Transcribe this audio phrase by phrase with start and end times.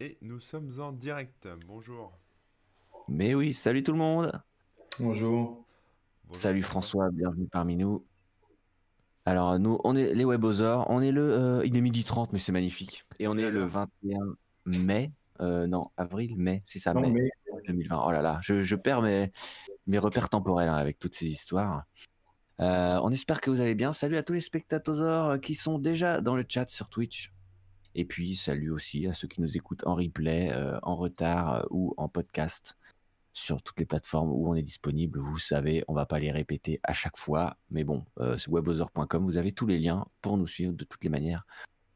[0.00, 1.46] Et nous sommes en direct.
[1.68, 2.12] Bonjour.
[3.06, 4.32] Mais oui, salut tout le monde.
[4.98, 5.64] Bonjour.
[6.24, 8.04] Bonjour, Salut François, bienvenue parmi nous.
[9.24, 12.40] Alors nous, on est les Webosaures, on est le, euh, il est midi 30 mais
[12.40, 13.06] c'est magnifique.
[13.20, 14.18] Et on est le 21
[14.66, 18.02] mai, euh, non, avril, mai, c'est ça, Non, mai mais 2020.
[18.04, 19.30] Oh là là, je, je perds mes,
[19.86, 21.84] mes repères temporels hein, avec toutes ces histoires.
[22.60, 23.92] Euh, on espère que vous allez bien.
[23.92, 27.32] Salut à tous les spectateurs qui sont déjà dans le chat sur Twitch.
[27.94, 31.62] Et puis salut aussi à ceux qui nous écoutent en replay, euh, en retard euh,
[31.70, 32.76] ou en podcast
[33.32, 35.18] sur toutes les plateformes où on est disponible.
[35.18, 38.36] Vous savez, on va pas les répéter à chaque fois, mais bon, euh.
[38.46, 41.46] Vous avez tous les liens pour nous suivre de toutes les manières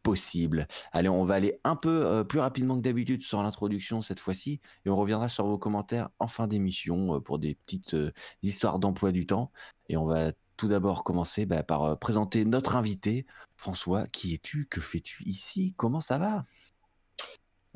[0.03, 0.67] possibles.
[0.93, 4.61] Allez, on va aller un peu euh, plus rapidement que d'habitude sur l'introduction cette fois-ci,
[4.85, 7.97] et on reviendra sur vos commentaires en fin d'émission pour des petites
[8.43, 9.53] histoires d'emploi du temps.
[9.89, 13.25] Et on va tout d'abord commencer bah, par présenter notre invité.
[13.57, 14.67] François, qui es-tu?
[14.69, 15.73] Que fais-tu ici?
[15.79, 16.45] Comment ça va?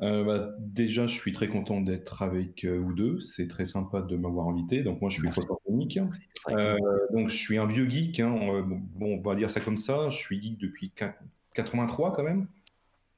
[0.01, 3.19] Euh, bah, déjà, je suis très content d'être avec euh, vous deux.
[3.21, 4.83] C'est très sympa de m'avoir invité.
[4.83, 5.99] Donc moi, je suis photonique.
[6.49, 6.77] Euh,
[7.13, 8.19] donc je suis un vieux geek.
[8.19, 8.35] hein.
[8.49, 10.09] Euh, Bon, on va dire ça comme ça.
[10.09, 11.15] Je suis geek depuis quin-
[11.53, 12.47] 83 quand même.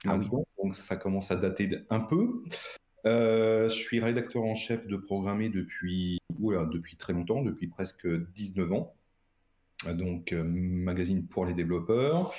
[0.06, 0.28] Ah oui.
[0.62, 2.44] Donc ça commence à dater un peu.
[3.08, 8.08] Euh, je suis rédacteur en chef de programmer depuis, oula, depuis très longtemps, depuis presque
[8.36, 8.94] 19 ans.
[9.94, 12.34] Donc euh, magazine pour les développeurs.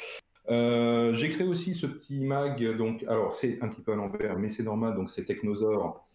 [0.48, 4.38] Euh, j'ai créé aussi ce petit mag, donc alors c'est un petit peu à l'envers,
[4.38, 6.06] mais c'est normal, donc c'est Technosaur.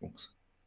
[0.00, 0.12] Donc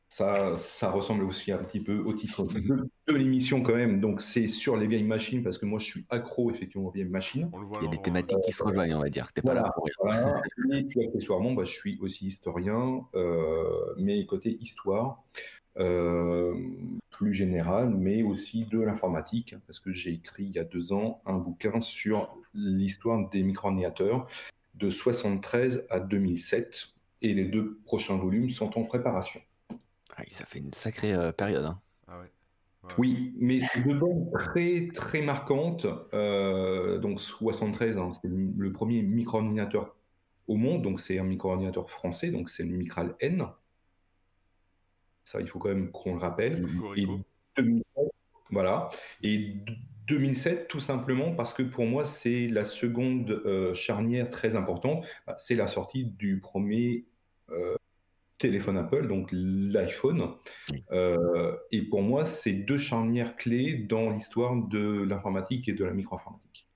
[0.08, 2.60] ça, ça ressemble aussi un petit peu au titre de,
[3.08, 4.00] de l'émission quand même.
[4.02, 7.06] Donc c'est sur les vieilles machines parce que moi je suis accro effectivement aux vieilles
[7.10, 7.50] machines.
[7.80, 9.32] Il y a des thématiques qui se rejoignent, on va dire.
[9.34, 9.62] T'es pas Voilà.
[9.68, 9.94] là pour rien.
[10.02, 10.42] Voilà.
[10.80, 15.24] Et puis accessoirement, bah, je suis aussi historien, euh, mais côté histoire,
[15.78, 16.54] euh,
[17.10, 21.22] plus général, mais aussi de l'informatique, parce que j'ai écrit il y a deux ans
[21.26, 24.28] un bouquin sur l'histoire des micro-ordinateurs
[24.76, 26.88] de 73 à 2007,
[27.22, 29.42] et les deux prochains volumes sont en préparation.
[30.18, 31.66] Ah, ça fait une sacrée euh, période.
[31.66, 31.80] hein.
[32.08, 32.32] Ah ouais.
[32.84, 32.94] Ouais.
[32.98, 35.86] Oui, mais c'est deux bandes très très marquantes.
[36.14, 39.96] Euh, donc 73, hein, c'est le le premier micro-ordinateur
[40.48, 43.46] au monde, donc c'est un micro-ordinateur français, donc c'est le Micral N.
[45.32, 46.58] Ça, il faut quand même qu'on le rappelle.
[46.58, 47.20] Et Cocorico.
[47.56, 47.86] 2007,
[48.50, 48.90] voilà.
[49.24, 49.78] Et d-
[50.08, 55.06] 2007, tout simplement parce que pour moi, c'est la seconde euh, charnière très importante.
[55.26, 57.06] Bah, C'est la sortie du premier
[57.50, 57.76] euh,
[58.40, 60.34] téléphone Apple, donc l'iPhone.
[60.70, 60.84] Oui.
[60.92, 65.94] Euh, et pour moi, c'est deux charnières clés dans l'histoire de l'informatique et de la
[65.94, 66.68] micro-informatique.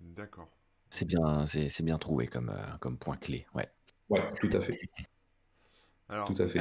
[0.00, 0.50] D'accord.
[0.90, 3.46] C'est bien, c'est bien trouvé comme, euh, comme point clé.
[3.54, 3.68] Ouais.
[4.10, 4.78] Ouais, tout à fait.
[6.12, 6.60] Alors, Tout à fait.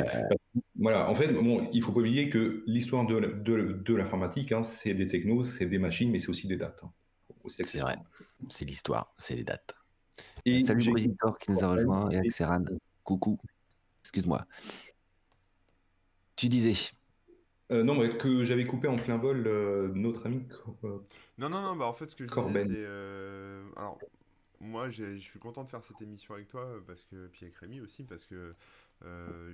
[0.80, 4.52] Voilà, en fait, bon, il faut pas oublier que l'histoire de, la- de, de l'informatique,
[4.54, 6.82] hein, c'est des technos, c'est des machines, mais c'est aussi des dates.
[6.84, 6.92] hein.
[7.50, 7.98] C'est vrai.
[8.50, 9.76] C'est l'histoire, c'est les dates.
[10.46, 12.64] Et Salut Brisitor qui nous a rejoint et Et- Axeran.
[13.04, 13.38] Coucou.
[14.04, 14.46] Excuse-moi.
[16.36, 16.74] Tu disais.
[17.72, 20.44] Euh, non, mais que j'avais coupé en plein vol euh, notre ami.
[20.84, 21.00] euh,
[21.38, 22.64] non, non, non, bah en fait, ce que je Corben.
[22.68, 22.86] disais, c'est.
[22.86, 23.98] euh, Alors,
[24.60, 27.28] moi, je suis content de faire cette émission avec toi, euh, parce que.
[27.28, 28.56] Puis avec Rémi aussi, parce que.
[29.06, 29.54] Euh.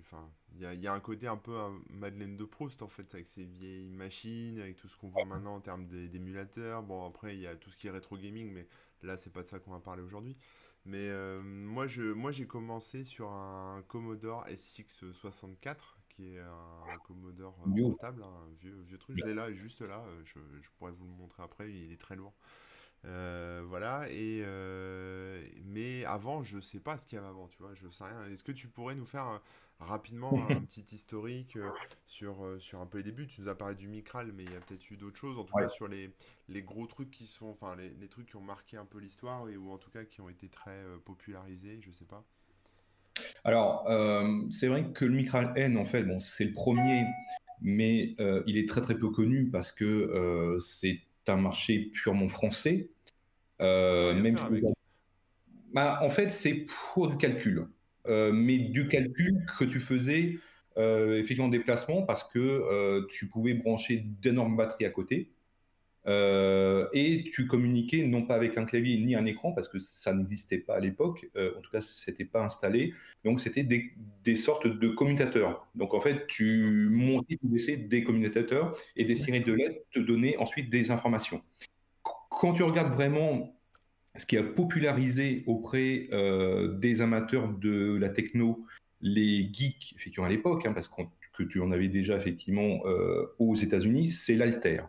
[0.00, 2.82] Enfin, il y a, il y a un côté un peu un Madeleine de Proust,
[2.82, 6.08] en fait, avec ces vieilles machines, avec tout ce qu'on voit maintenant en termes d'é-
[6.08, 6.82] d'émulateurs.
[6.82, 8.66] Bon, après, il y a tout ce qui est rétro gaming, mais
[9.02, 10.36] là, c'est pas de ça qu'on va parler aujourd'hui.
[10.84, 17.56] Mais euh, moi, je, moi, j'ai commencé sur un Commodore SX64, qui est un Commodore
[17.80, 19.18] portable, hein, un vieux, vieux truc.
[19.18, 20.04] Je l'ai là, juste là.
[20.06, 21.72] euh, Je, je pourrais vous le montrer après.
[21.72, 22.34] Il est très lourd.
[23.06, 24.08] Euh, voilà.
[24.10, 27.48] Et euh, mais avant, je sais pas ce qu'il y avait avant.
[27.48, 28.24] Tu vois, je sais rien.
[28.32, 29.38] Est-ce que tu pourrais nous faire euh,
[29.80, 31.56] rapidement un petit historique
[32.06, 33.26] sur sur un peu les débuts?
[33.26, 35.38] Tu nous as parlé du Micral, mais il y a peut-être eu d'autres choses.
[35.38, 35.62] En tout Ouais.
[35.62, 36.10] cas, sur les
[36.48, 39.48] les gros trucs qui sont, enfin les, les trucs qui ont marqué un peu l'histoire
[39.48, 41.80] et ou en tout cas qui ont été très popularisés.
[41.82, 42.24] Je sais pas.
[43.44, 43.86] Alors,
[44.50, 47.04] c'est vrai que le Micral N, en fait, bon, c'est le premier,
[47.62, 48.14] mais
[48.46, 52.90] il est très très peu connu parce que c'est un marché purement français.
[53.60, 54.46] Euh, même si-.
[55.72, 57.66] Bah, en fait, c'est pour du calcul,
[58.08, 60.38] Euh, mais du calcul que tu faisais
[60.78, 65.32] euh, effectivement en déplacement parce que tu pouvais brancher d'énormes batteries à côté.
[66.06, 70.58] Et tu communiquais non pas avec un clavier ni un écran parce que ça n'existait
[70.58, 72.94] pas à l'époque, en tout cas c'était pas installé,
[73.24, 73.92] donc c'était des,
[74.22, 75.66] des sortes de commutateurs.
[75.74, 79.98] Donc en fait tu montais ou baissais des commutateurs et des séries de lettres te
[79.98, 81.42] donnaient ensuite des informations.
[82.36, 83.56] Quand tu regardes vraiment
[84.14, 88.66] ce qui a popularisé auprès euh, des amateurs de la techno,
[89.00, 93.54] les geeks effectivement à l'époque, hein, parce que tu en avais déjà effectivement euh, aux
[93.54, 94.82] États-Unis, c'est l'Alter.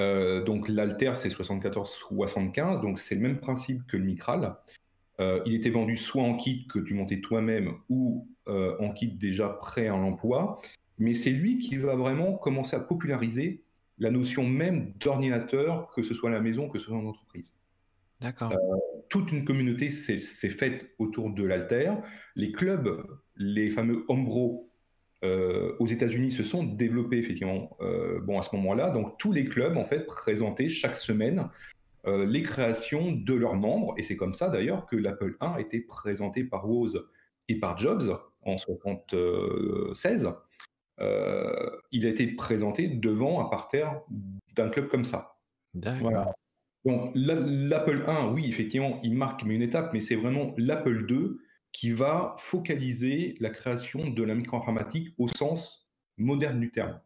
[0.00, 4.56] Euh, donc l'Alter c'est 74-75, donc c'est le même principe que le Micral.
[5.46, 9.88] Il était vendu soit en kit que tu montais toi-même ou en kit déjà prêt
[9.88, 10.60] à l'emploi.
[10.98, 13.64] Mais c'est lui qui va vraiment commencer à populariser
[13.98, 17.54] la notion même d'ordinateur, que ce soit à la maison, que ce soit en entreprise.
[18.20, 18.52] D'accord.
[19.08, 20.18] toute une communauté s'est
[20.48, 21.92] faite autour de l'Alter.
[22.34, 23.06] Les clubs,
[23.36, 24.68] les fameux Homebrew
[25.24, 28.90] euh, aux États-Unis se sont développés effectivement euh, bon, à ce moment-là.
[28.90, 31.48] Donc tous les clubs en fait présentaient chaque semaine
[32.06, 33.94] euh, les créations de leurs membres.
[33.96, 37.08] Et c'est comme ça d'ailleurs que l'Apple 1 a été présenté par Woz
[37.48, 40.28] et par Jobs en 1976.
[41.00, 44.00] Il a été présenté devant un parterre
[44.54, 45.36] d'un club comme ça.
[45.74, 46.34] D'accord.
[46.84, 51.40] Donc l'Apple 1, oui, effectivement, il marque une étape, mais c'est vraiment l'Apple 2
[51.72, 56.98] qui va focaliser la création de la micro-informatique au sens moderne du terme.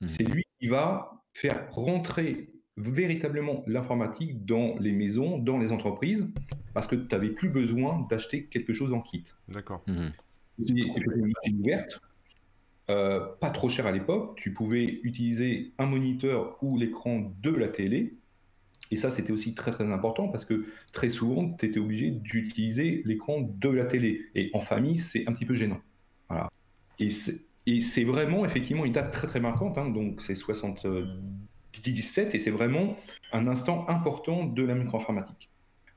[0.00, 0.06] Hmm.
[0.06, 6.26] C'est lui qui va faire rentrer véritablement l'informatique dans les maisons, dans les entreprises,
[6.74, 9.24] parce que tu n'avais plus besoin d'acheter quelque chose en kit.
[9.48, 9.84] D'accord.
[10.58, 12.00] Machine ouverte,
[12.92, 14.36] euh, pas trop cher à l'époque.
[14.36, 18.14] Tu pouvais utiliser un moniteur ou l'écran de la télé.
[18.90, 23.02] Et ça, c'était aussi très très important parce que très souvent, tu étais obligé d'utiliser
[23.04, 24.26] l'écran de la télé.
[24.34, 25.80] Et en famille, c'est un petit peu gênant.
[26.28, 26.48] Voilà.
[26.98, 29.78] Et c'est et c'est vraiment effectivement une date très très marquante.
[29.78, 29.88] hein.
[29.90, 32.96] Donc c'est 77 et c'est vraiment
[33.32, 35.51] un instant important de la micro-informatique.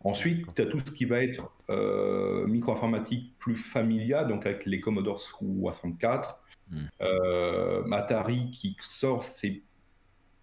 [0.06, 4.80] Ensuite, tu as tout ce qui va être euh, micro-informatique plus familial, donc avec les
[4.80, 6.40] Commodore 64,
[6.72, 6.78] Mm.
[7.02, 9.62] euh, Atari qui sort ses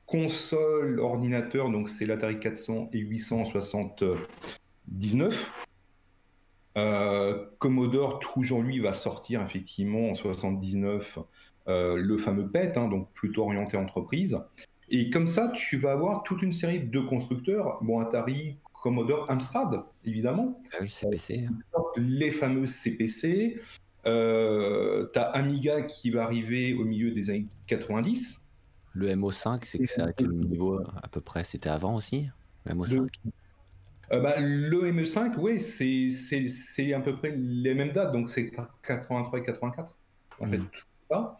[0.07, 5.53] consoles, ordinateurs, donc c'est l'Atari 400 et 879.
[6.79, 11.19] Euh, Commodore, toujours lui, va sortir effectivement en 79
[11.69, 14.39] euh, le fameux PET, hein, donc plutôt orienté entreprise.
[14.89, 18.57] Et comme ça, tu vas avoir toute une série de constructeurs, bon, Atari,
[18.87, 21.47] Commodore, Amstrad, évidemment, Ah oui, le CPC.
[21.49, 21.83] hein.
[21.97, 23.61] les fameux CPC.
[24.07, 28.41] Euh, tu as Amiga qui va arriver au milieu des années 90.
[28.95, 31.45] Le MO5, c'est que c'est à quel niveau à peu près?
[31.45, 32.29] C'était avant aussi
[32.67, 33.07] Le MO5
[34.11, 38.51] Euh, bah, le ME5, oui, c'est- à peu près les mêmes dates, donc c'est
[38.85, 39.97] 83 et 84,
[40.41, 40.67] en fait, Mhm.
[40.73, 41.39] tout ça.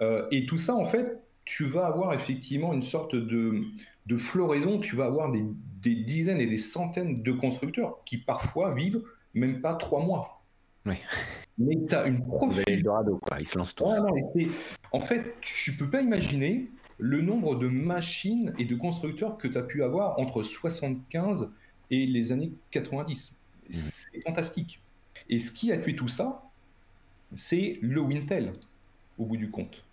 [0.00, 3.62] Euh, et tout ça, en fait, tu vas avoir effectivement une sorte de,
[4.08, 5.44] de floraison, tu vas avoir des,
[5.82, 9.02] des dizaines et des centaines de constructeurs qui parfois vivent
[9.34, 10.42] même pas trois mois.
[10.86, 10.94] Oui.
[11.58, 12.24] Mais tu as une
[12.66, 13.38] Eldorado, quoi.
[13.38, 13.84] Ils se lancent tous.
[13.84, 14.14] Non,
[14.92, 19.58] en fait, tu peux pas imaginer le nombre de machines et de constructeurs que tu
[19.58, 21.50] as pu avoir entre 75
[21.90, 23.34] et les années 90.
[23.70, 24.80] C'est fantastique.
[25.28, 26.48] Et ce qui a tué tout ça,
[27.34, 28.52] c'est le Wintel,
[29.18, 29.84] au bout du compte.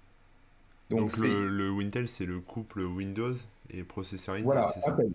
[0.89, 3.33] Donc, le, le Wintel, c'est le couple Windows
[3.71, 5.09] et processeur Intel, Voilà, c'est ça Apple.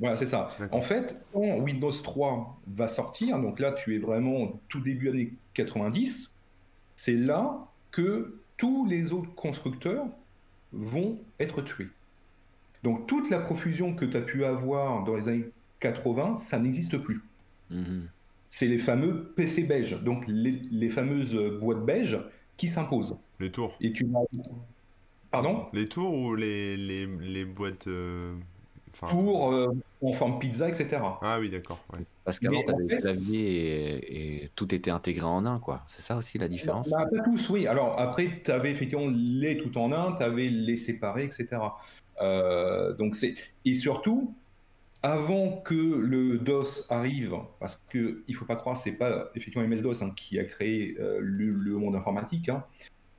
[0.00, 0.50] Voilà, c'est ça.
[0.72, 5.32] En fait, quand Windows 3 va sortir, donc là, tu es vraiment tout début années
[5.54, 6.32] 90,
[6.96, 10.06] c'est là que tous les autres constructeurs
[10.72, 11.88] vont être tués.
[12.82, 15.50] Donc, toute la profusion que tu as pu avoir dans les années
[15.80, 17.22] 80, ça n'existe plus.
[17.70, 18.08] Mhm.
[18.48, 22.18] C'est les fameux PC beige, donc les, les fameuses boîtes beige
[22.56, 23.18] qui s'imposent.
[23.40, 23.76] Les tours.
[23.80, 24.20] Et tu vas...
[25.32, 27.86] Pardon Les tours ou les, les, les boîtes.
[27.88, 28.34] euh,
[28.92, 29.68] enfin- Pour euh,
[30.02, 30.98] en forme pizza, etc.
[31.22, 31.80] Ah oui, d'accord.
[31.92, 32.00] ouais.
[32.24, 35.44] Parce qu'avant, Mais tu en avais fait- le clavier et, et tout était intégré en
[35.46, 35.84] un, quoi.
[35.88, 37.66] C'est ça aussi la différence Bah, pas tous, oui.
[37.66, 41.46] Alors après, tu avais effectivement les tout en un, tu avais les séparés, etc.
[42.20, 44.34] Euh, donc c'est et surtout
[45.02, 49.82] avant que le DOS arrive, parce que il faut pas croire, c'est pas effectivement MS
[49.82, 52.48] DOS hein, qui a créé euh, le, le monde informatique.
[52.50, 52.64] hein.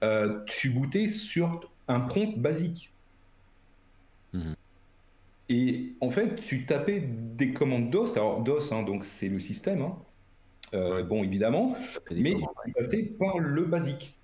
[0.04, 2.92] Euh, tu bootais sur un prompt basique.
[4.34, 4.56] Mhm.
[5.50, 8.16] Et en fait, tu tapais des commandes DOS.
[8.16, 9.82] Alors DOS, hein, donc c'est le système.
[9.82, 9.96] hein.
[10.74, 11.04] Euh, Ouais.
[11.04, 11.75] Bon, évidemment,
[12.12, 12.36] mais
[12.66, 14.16] tu passais par le basique.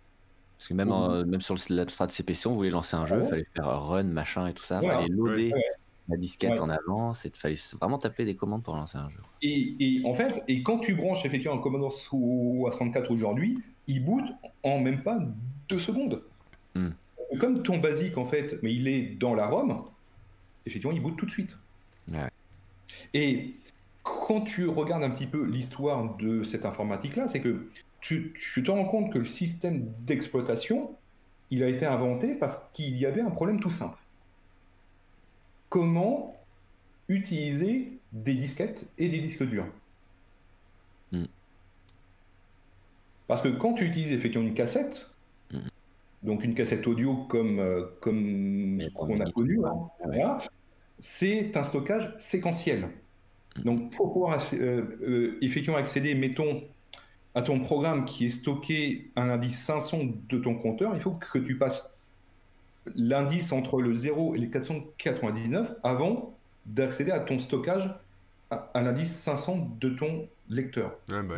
[0.57, 3.21] Parce que même, en- même sur le l'abstrat CPC, on voulait lancer un jeu, il
[3.23, 4.77] ouais fallait faire run, machin et tout ça.
[4.81, 5.01] Il Voilà.
[5.01, 5.63] fallait loader Ouais.
[6.09, 6.59] la disquette Ouais.
[6.59, 7.23] en avance.
[7.25, 9.19] Il fallait vraiment taper des commandes pour lancer un jeu.
[9.43, 14.25] Et, et en fait, et quand tu branches effectivement un Commodore 64 aujourd'hui, il boot
[14.63, 15.19] en même pas
[15.69, 16.23] deux secondes.
[16.75, 16.89] Hmm.
[17.39, 19.83] Comme ton basique en fait, mais il est dans la ROM,
[20.65, 21.57] effectivement, il boot tout de suite.
[22.11, 22.29] Ouais.
[23.13, 23.55] Et
[24.03, 27.69] quand tu regardes un petit peu l'histoire de cette informatique-là, c'est que
[28.01, 30.95] tu, tu te rends compte que le système d'exploitation,
[31.51, 33.97] il a été inventé parce qu'il y avait un problème tout simple.
[35.69, 36.35] Comment
[37.09, 39.67] utiliser des disquettes et des disques durs
[41.11, 41.25] Mm.
[43.27, 45.07] Parce que quand tu utilises effectivement une cassette.
[46.23, 49.69] Donc une cassette audio comme, euh, comme ce qu'on a connu, ouais.
[49.69, 50.39] hein, voilà,
[50.99, 52.89] c'est un stockage séquentiel.
[53.63, 56.63] Donc, pour pouvoir euh, euh, effectivement accéder, mettons,
[57.35, 59.99] à ton programme qui est stocké un indice 500
[60.29, 61.93] de ton compteur, il faut que tu passes
[62.95, 66.33] l'indice entre le 0 et les 499 avant
[66.65, 67.89] d'accéder à ton stockage
[68.51, 70.97] à, l'indice 500 de ton lecteur.
[71.09, 71.35] Ouais, bah,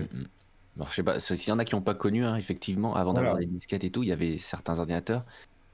[0.78, 3.14] Bon, je sais pas, s'il y en a qui n'ont pas connu, hein, effectivement, avant
[3.14, 3.46] d'avoir Voilà.
[3.46, 5.26] des disquettes et tout, il y avait certains ordinateurs,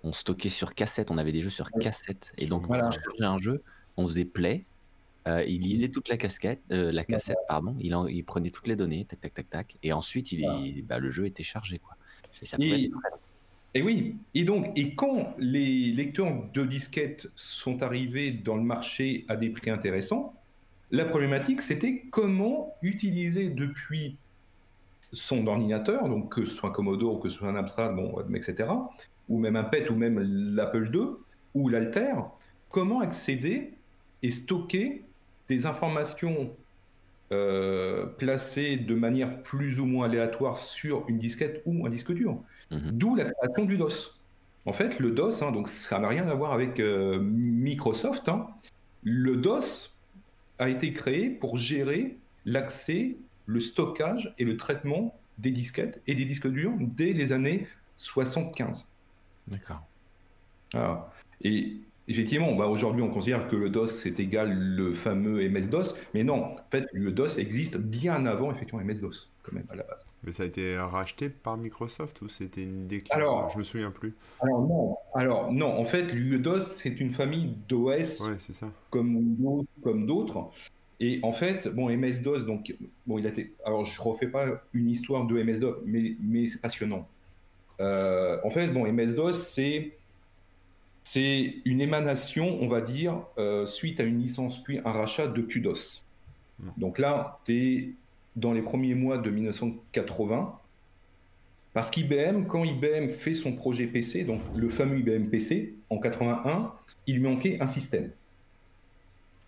[0.03, 2.31] on stockait sur cassette, on avait des jeux sur cassette.
[2.37, 2.83] Et donc, Voilà.
[2.83, 3.63] pour charger un jeu,
[3.95, 4.65] on faisait play,
[5.27, 8.67] euh, il lisait toute la casquette, euh, la cassette, pardon, il, en- il prenait toutes
[8.67, 10.59] les données, tac, tac, tac, tac, et ensuite, il, Voilà.
[10.65, 11.95] il- bah, le jeu était chargé, quoi.
[12.41, 12.91] Et ça être.
[13.73, 19.25] Et oui, et donc, et quand les lecteurs de disquettes sont arrivés dans le marché
[19.27, 20.33] à des prix intéressants,
[20.89, 24.15] la problématique c'était comment utiliser depuis
[25.17, 28.69] son ordinateur, donc que ce soit un Commodore, que ce soit un Amstrad, bon, etc.,
[29.29, 30.19] ou même un PET, ou même
[30.55, 31.07] l'Apple II,
[31.53, 32.13] ou l'Alter,
[32.69, 33.73] comment accéder
[34.23, 35.03] et stocker
[35.49, 36.49] des informations
[37.33, 42.37] euh, placées de manière plus ou moins aléatoire sur une disquette ou un disque dur?
[42.71, 42.91] Mhm.
[42.91, 44.17] D'où la création du DOS.
[44.65, 48.29] En fait, le DOS, hein, donc ça n'a rien à voir avec euh, Microsoft.
[48.29, 48.47] hein.
[49.03, 49.97] Le DOS
[50.59, 56.25] a été créé pour gérer l'accès, le stockage et le traitement des disquettes et des
[56.25, 58.85] disques durs dès les années 75.
[59.47, 59.81] D'accord.
[60.73, 61.11] Voilà.
[61.43, 61.77] Et
[62.07, 66.43] effectivement, bah, aujourd'hui, on considère que le DOS c'est égal le fameux MS-DOS, mais non,
[66.43, 70.05] en fait, le DOS existe bien avant effectivement MS-DOS, quand même, à la base.
[70.23, 73.63] mais ça a été racheté par Microsoft ou c'était une idée qui Alors- Je me
[73.63, 74.13] souviens plus.
[74.41, 78.67] Alors non, alors non, en fait, le DOS c'est une famille d'OS Ouais, c'est ça.
[78.89, 80.49] comme Windows, comme d'autres.
[80.99, 82.73] Et en fait, bon, MS-DOS, donc,
[83.05, 83.53] bon, il a été.
[83.63, 87.07] Alors, je refais pas une histoire de MS-DOS, mais, mais c'est passionnant.
[87.79, 89.93] Euh, en fait, bon, MS-DOS, c'est.
[91.03, 95.41] C'est une émanation, on va dire, euh, suite à une licence puis un rachat de
[95.41, 96.03] QDOS.
[96.59, 96.69] Mm.
[96.75, 97.89] Donc là, tu es
[98.35, 100.59] dans les premiers mois de 1980.
[101.73, 106.73] Parce qu'IBM, quand IBM fait son projet PC, donc le fameux IBM PC, en 81,
[107.05, 108.11] il manquait un système.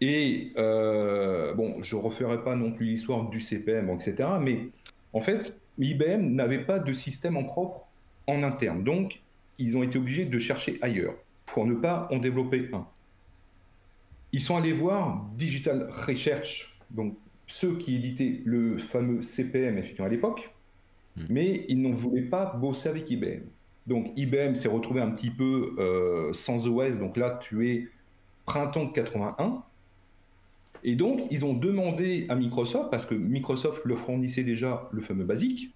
[0.02, 4.30] Et euh, bon, je ne referai pas non plus l'histoire du CPM, etc.
[4.42, 4.70] Mais
[5.14, 7.88] en fait, IBM n'avait pas de système en propre
[8.28, 8.84] en interne.
[8.84, 9.22] Donc,
[9.58, 11.16] ils ont été obligés de chercher ailleurs
[11.46, 12.86] pour ne pas en développer un.
[14.32, 17.16] Ils sont allés voir Digital Research, donc
[17.48, 20.52] ceux qui éditaient le fameux CPM effectivement à l'époque,
[21.20, 21.26] Mm.
[21.30, 23.42] mais ils ne voulaient pas bosser avec IBM.
[23.88, 27.88] Donc IBM s'est retrouvé un petit peu euh, sans OS, donc là tu es
[28.46, 29.64] printemps de 81.
[30.84, 35.26] Et donc ils ont demandé à Microsoft, parce que Microsoft leur fournissait déjà le fameux
[35.26, 35.74] basique,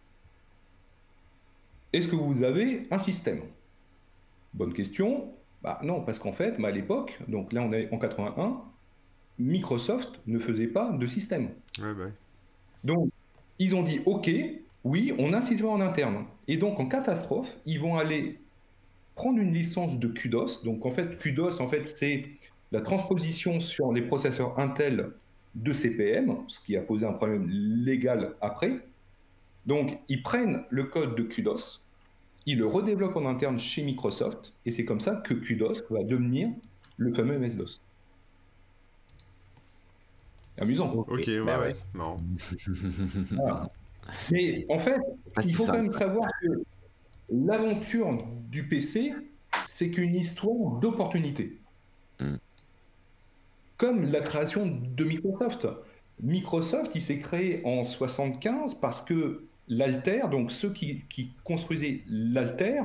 [1.92, 3.42] est-ce que vous avez un système?
[4.54, 5.32] Bonne question.
[5.62, 8.62] Bah non, parce qu'en fait, bah, à l'époque, donc là on est en 81,
[9.40, 11.50] Microsoft ne faisait pas de système.
[11.80, 12.10] Ouais, bah.
[12.84, 13.10] Donc,
[13.60, 14.30] ils ont dit OK,
[14.84, 16.26] oui, on a un système en interne.
[16.48, 18.40] Et donc, en catastrophe, ils vont aller
[19.16, 20.64] prendre une licence de QDOS.
[20.64, 22.26] Donc, en fait, QDOS, en fait, c'est
[22.74, 25.12] la transposition sur les processeurs Intel
[25.54, 28.80] de CPM, ce qui a posé un problème légal après.
[29.68, 31.82] Donc, ils prennent le code de QDOS,
[32.48, 36.50] ils le redéveloppent en interne chez Microsoft, et c'est comme ça que QDOS va devenir
[36.98, 37.80] le fameux MS-DOS.
[40.60, 40.92] Amusant.
[40.92, 41.76] Ok, ouais, bah ouais.
[41.96, 42.04] ouais.
[43.32, 43.70] Voilà.
[44.32, 45.00] Mais en fait,
[45.44, 46.48] il faut quand même savoir que
[47.30, 49.14] l'aventure du PC,
[49.66, 51.58] c'est qu'une histoire d'opportunité.
[52.20, 52.36] Mm.
[53.78, 55.68] Comme la création de Microsoft.
[56.22, 62.82] Microsoft, il s'est créé en 75 parce que l'Alter, donc ceux qui, qui construisaient l'Alter,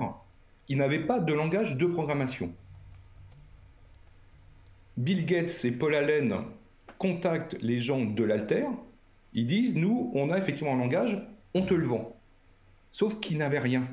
[0.69, 2.53] ils n'avaient pas de langage de programmation.
[4.97, 6.35] Bill Gates et Paul Allen
[6.99, 8.67] contactent les gens de l'Alter,
[9.33, 11.23] ils disent, nous, on a effectivement un langage,
[11.55, 12.17] on te le vend.
[12.91, 13.87] Sauf qu'ils n'avaient rien.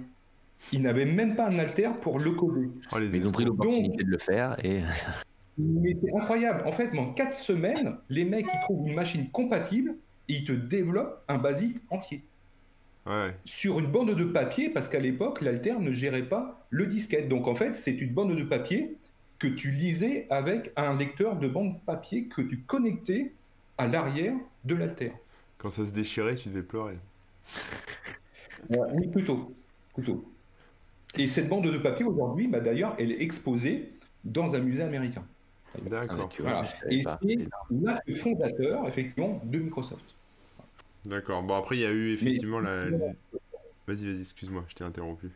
[0.72, 2.70] Ils n'avaient même pas un alter pour le coder.
[2.92, 4.80] Oh, ils ont pris l'opportunité de le faire et
[5.58, 6.64] Mais c'est incroyable.
[6.66, 9.96] En fait, en 4 semaines, les mecs, ils trouvent une machine compatible
[10.28, 12.24] et ils te développent un basique entier.
[13.06, 17.30] Ouais, Sur une bande de papier, parce qu'à l'époque, l'alter ne gérait pas le disquette.
[17.30, 18.98] Donc en fait, c'est une bande de papier
[19.38, 23.32] que tu lisais avec un lecteur de bande papier que tu connectais
[23.78, 25.12] à l'arrière de l'alter.
[25.58, 26.98] quand ça se déchirait, tu devais pleurer.
[28.70, 29.54] Oui, plutôt.
[29.94, 30.26] plutôt.
[31.18, 33.94] Et cette bande de papier, aujourd'hui, bah, d'ailleurs, elle est exposée
[34.24, 35.24] dans un musée américain.
[35.78, 36.64] Ah, D'accord, Voilà.
[36.64, 40.06] savais Et c'est l'acte fondateur, effectivement, de Microsoft.
[41.06, 41.44] d'accord.
[41.44, 42.90] Bon, après, il y a eu effectivement la.
[43.88, 45.30] Vas-y, vas-y, excuse-moi, je t'ai interrompu.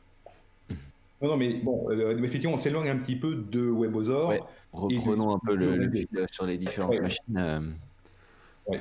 [1.22, 4.30] Non, non, mais bon, euh, effectivement, on s'éloigne un petit peu de WebOzor.
[4.30, 4.42] Ouais.
[4.72, 7.02] Reprenons un peu le, le fil sur les différentes Ouais.
[7.02, 7.38] machines.
[7.38, 8.78] euh,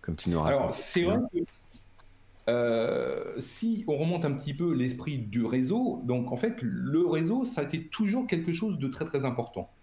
[0.00, 1.18] comme tu nous Alors, c'est vrai
[2.46, 7.44] que si on remonte un petit peu l'esprit du réseau, donc en fait, le réseau,
[7.44, 9.77] ça a été toujours quelque chose de très très important.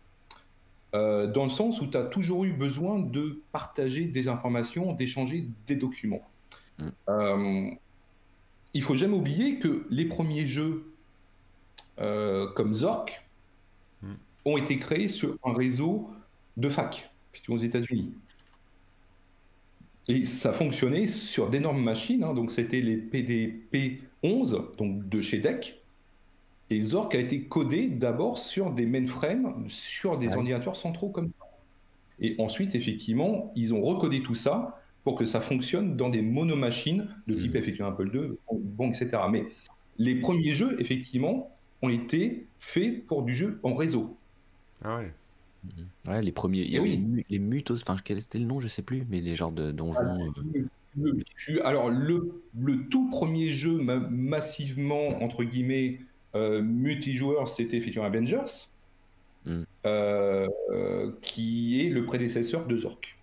[1.28, 5.76] Dans le sens où tu as toujours eu besoin de partager des informations, d'échanger des
[5.76, 6.28] documents.
[6.80, 7.78] Mm.
[8.74, 10.92] il faut jamais oublier que les premiers jeux
[11.98, 13.26] comme Zork,
[14.46, 16.10] ont été créés sur un réseau
[16.56, 17.12] de fac
[17.50, 18.14] aux États-Unis.
[20.08, 22.34] Et ça fonctionnait sur d'énormes machines, hein.
[22.34, 25.82] donc c'était les PDP-11, donc de chez DEC.
[26.70, 31.46] Et Zork a été codé d'abord sur des mainframes, sur des ordinateurs centraux comme ça.
[32.20, 37.08] Et ensuite, effectivement, ils ont recodé tout ça pour que ça fonctionne dans des monomachines
[37.28, 37.58] de type mmh.
[37.58, 39.10] effectivement Apple II, bon, etc.
[39.30, 39.46] Mais
[40.00, 44.18] les premiers jeux, effectivement, ont été faits pour du jeu en réseau.
[44.84, 45.12] Ah ouais.
[46.08, 46.62] Ouais, les premiers.
[46.62, 49.36] Il y avait les mutes, enfin, quel était le nom, je sais plus, mais les
[49.36, 50.34] genres de donjons.
[50.98, 51.64] Euh.
[51.64, 53.80] alors, le, le, tout premier jeu
[54.10, 56.00] massivement, entre guillemets,
[56.36, 58.70] multijoueur, c'était effectivement Avengers,
[59.46, 59.64] hmm.
[59.86, 60.48] euh,
[61.22, 63.18] qui est le prédécesseur de Zork.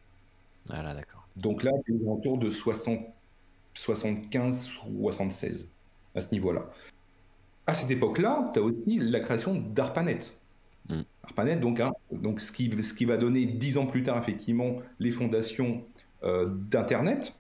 [0.67, 1.27] Voilà, d'accord.
[1.37, 3.01] Donc là, c'est autour de 60,
[3.75, 5.67] 75, 76,
[6.15, 6.71] à ce niveau-là.
[7.67, 10.21] À cette époque-là, tu as aussi la création d'ARPANET.
[10.89, 11.01] Mm.
[11.25, 14.77] ARPANET, donc, hein, donc ce, qui, ce qui va donner dix ans plus tard, effectivement,
[14.99, 15.85] les fondations
[16.25, 17.35] euh, d'Internet.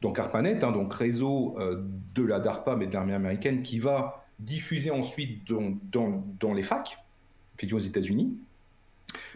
[0.00, 1.82] Donc ARPANET, hein, donc réseau euh,
[2.14, 6.98] de la DARPA, mais de l'armée américaine, qui va diffuser ensuite dans, dans, les facs,
[7.56, 8.36] effectivement aux États-Unis.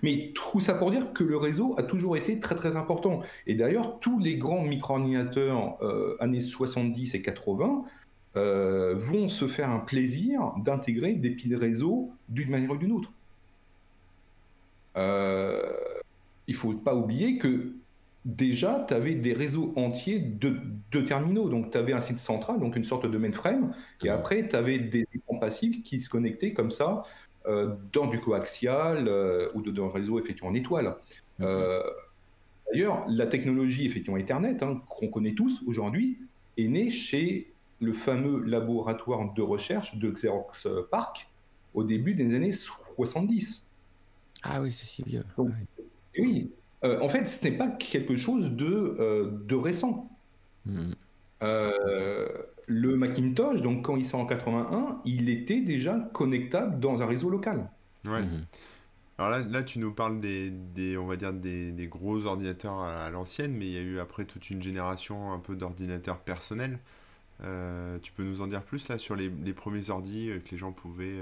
[0.02, 3.22] Mais tout ça pour dire que le réseau a toujours été très très important.
[3.46, 7.84] Et d'ailleurs, tous les grands micro-ordinateurs euh, années 70 et 80
[8.34, 13.12] vont se faire un plaisir d'intégrer des piles réseau d'une manière ou d'une autre.
[14.96, 15.62] Euh,
[16.46, 17.72] il faut pas oublier que
[18.24, 21.48] déjà, tu avais des réseaux entiers de, terminaux.
[21.48, 23.74] Donc, tu avais un site central, donc une sorte de mainframe,
[24.04, 27.04] et après, tu avais des écrans passifs qui se connectaient comme ça
[27.46, 30.96] euh, dans du coaxial euh, ou dans un réseau effectivement en étoile.
[31.38, 36.18] D'ailleurs, la technologie effectivement Ethernet, hein, qu'on connaît tous aujourd'hui,
[36.56, 41.28] est née chez le fameux laboratoire de recherche de Xerox Park
[41.74, 43.66] au début des années 70.
[44.42, 45.24] Ah oui, c'est si vieux.
[46.18, 46.50] Oui,
[46.84, 50.10] euh, en fait, ce n'est pas quelque chose de, euh, de récent.
[50.66, 50.92] Hmm.
[51.42, 52.28] Euh,
[52.66, 57.30] le Macintosh, donc quand il sort en 81, il était déjà connectable dans un réseau
[57.30, 57.70] local.
[58.04, 58.22] Ouais.
[58.22, 58.44] Hmm.
[59.18, 62.80] Alors là, là, tu nous parles des, des on va dire des, des gros ordinateurs
[62.80, 66.78] à, l'ancienne, mais il y a eu après toute une génération un peu d'ordinateurs personnels.
[67.40, 70.72] tu peux nous en dire plus là sur les, les premiers ordis que les gens
[70.72, 71.20] pouvaient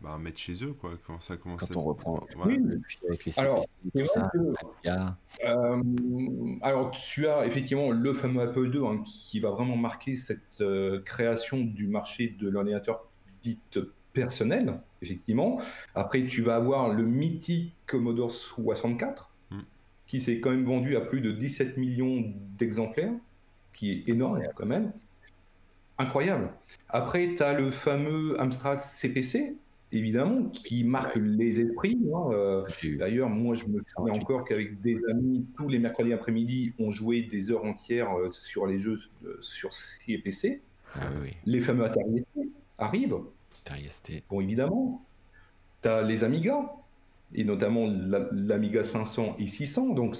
[0.00, 2.26] bah, mettre chez eux, quoi, quand ça commence quand on reprend
[3.08, 3.66] avec les alors,
[5.44, 5.82] euh,
[6.62, 11.02] alors, tu as effectivement le fameux Apple II hein, qui va vraiment marquer cette euh,
[11.02, 13.06] création du marché de l'ordinateur
[13.42, 13.58] dit
[14.14, 15.60] personnel, effectivement.
[15.94, 19.58] Après, tu vas avoir le mythique Commodore 64, mm.
[20.06, 22.24] qui s'est quand même vendu à plus de 17 millions
[22.58, 23.12] d'exemplaires,
[23.74, 24.92] qui est énorme quand même.
[25.98, 26.50] Incroyable.
[26.88, 29.56] Après, tu as le fameux Amstrad CPC,
[29.92, 31.98] évidemment, qui marque les esprits.
[32.14, 32.64] Hein, euh,
[32.98, 37.22] d'ailleurs, moi, je me souviens encore qu'avec des amis, tous les mercredis après-midi, on jouait
[37.22, 40.62] des heures entières euh, sur les jeux euh, sur CPC.
[40.94, 41.08] Ah
[41.46, 42.48] les fameux Atari ST
[42.78, 43.18] arrivent.
[43.64, 44.22] Atari ST.
[44.28, 45.04] Bon, évidemment.
[45.82, 46.72] Tu as les Amiga,
[47.34, 47.86] et notamment
[48.32, 49.90] l'Amiga 500 et 600.
[49.90, 50.16] Donc,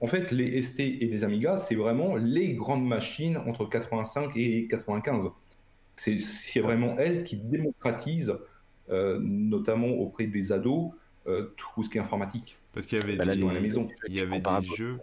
[0.00, 4.66] en fait, les ST et les Amiga, c'est vraiment les grandes machines entre 85 et
[4.66, 5.30] 95.
[5.96, 8.34] C'est vraiment elles qui démocratisent
[8.88, 10.92] notamment auprès des ados,
[11.26, 12.58] euh, tout ce qui est informatique.
[12.74, 13.88] Parce qu'il y avait des, à la maison.
[14.08, 14.98] Il y avait des jeux.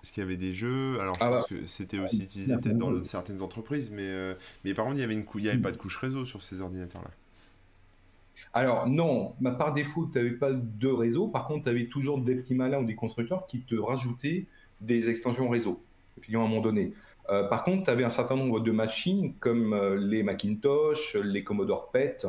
[0.00, 2.76] Parce qu'il y avait des jeux, alors je ah pense que c'était aussi utilisé peut-être
[2.76, 5.70] dans certaines entreprises, mais, euh, mais par contre, il n'y avait, une il avait pas
[5.70, 7.10] de couche réseau sur ces ordinateurs-là.
[8.52, 11.26] Alors non, bah, par défaut, tu n'avais pas de réseau.
[11.26, 14.44] Par contre, tu avais toujours des petits malins ou des constructeurs qui te rajoutaient
[14.82, 15.82] des extensions réseau,
[16.20, 16.92] à un moment donné.
[17.26, 22.26] par contre, tu avais un certain nombre de machines comme les Macintosh, les Commodore PET,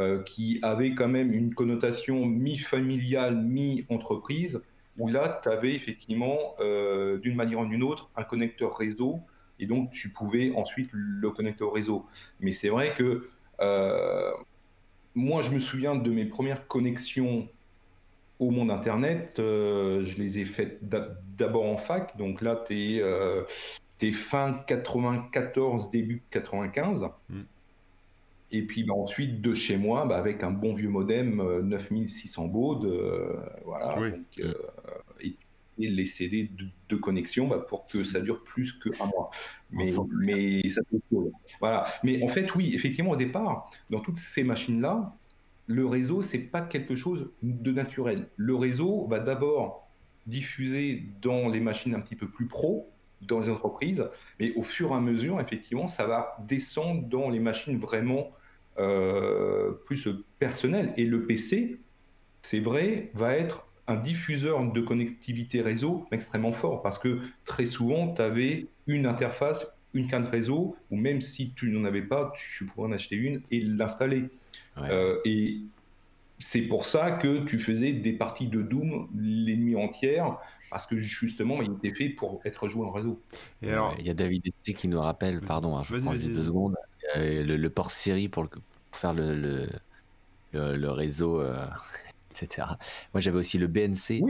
[0.00, 4.62] euh, qui avait quand même une connotation mi-familiale, mi-entreprise,
[4.96, 9.20] où là, tu avais effectivement, euh, d'une manière ou d'une autre, un connecteur réseau,
[9.58, 12.06] et donc tu pouvais ensuite le connecter au réseau.
[12.40, 13.28] Mais c'est vrai que
[13.60, 14.30] euh,
[15.14, 17.46] moi, je me souviens de mes premières connexions
[18.38, 23.02] au monde Internet, je les ai faites d'abord en fac, donc là, tu
[24.00, 27.06] es, fin 94, début 95.
[28.52, 32.48] Et puis bah, ensuite, de chez moi, bah, avec un bon vieux modem 9600 euh,
[32.48, 33.94] baudes, euh, voilà.
[33.94, 34.52] Donc, euh,
[35.22, 36.50] et les CD
[36.88, 39.30] de, connexion bah, pour que ça dure plus qu'un mois.
[39.70, 40.82] Mais, mais ça
[41.60, 41.86] Voilà.
[42.02, 45.16] Mais en fait, oui, effectivement, au départ, dans toutes ces machines-là,
[45.66, 48.28] le réseau, c'est pas quelque chose de naturel.
[48.36, 49.88] Le réseau va d'abord
[50.26, 52.90] diffuser dans les machines un petit peu plus pro,
[53.22, 54.08] dans les entreprises,
[54.38, 58.30] mais au fur et à mesure, effectivement, ça va descendre dans les machines vraiment
[59.84, 60.92] plus personnelles.
[60.96, 61.78] Et le PC,
[62.42, 68.14] c'est vrai, va être un diffuseur de connectivité réseau extrêmement fort, parce que très souvent,
[68.14, 72.66] tu avais une interface, une carte réseau, ou même si tu n'en avais pas, tu
[72.66, 74.28] pourrais en acheter une et l'installer.
[74.78, 75.58] Euh, et
[76.38, 80.38] c'est pour ça que tu faisais des parties de Doom l'ennemi entière
[80.70, 83.20] parce que justement, il était fait pour être joué en réseau.
[83.60, 83.96] Et alors...
[83.98, 86.76] Il y a David Esté qui nous rappelle, pardon, hein, je prends deux secondes,
[87.16, 88.46] euh, le, port Siri pour,
[88.92, 89.68] faire le,
[90.52, 91.66] le, réseau, euh,
[92.30, 92.68] etc.
[93.14, 94.22] Moi, j'avais aussi le BNC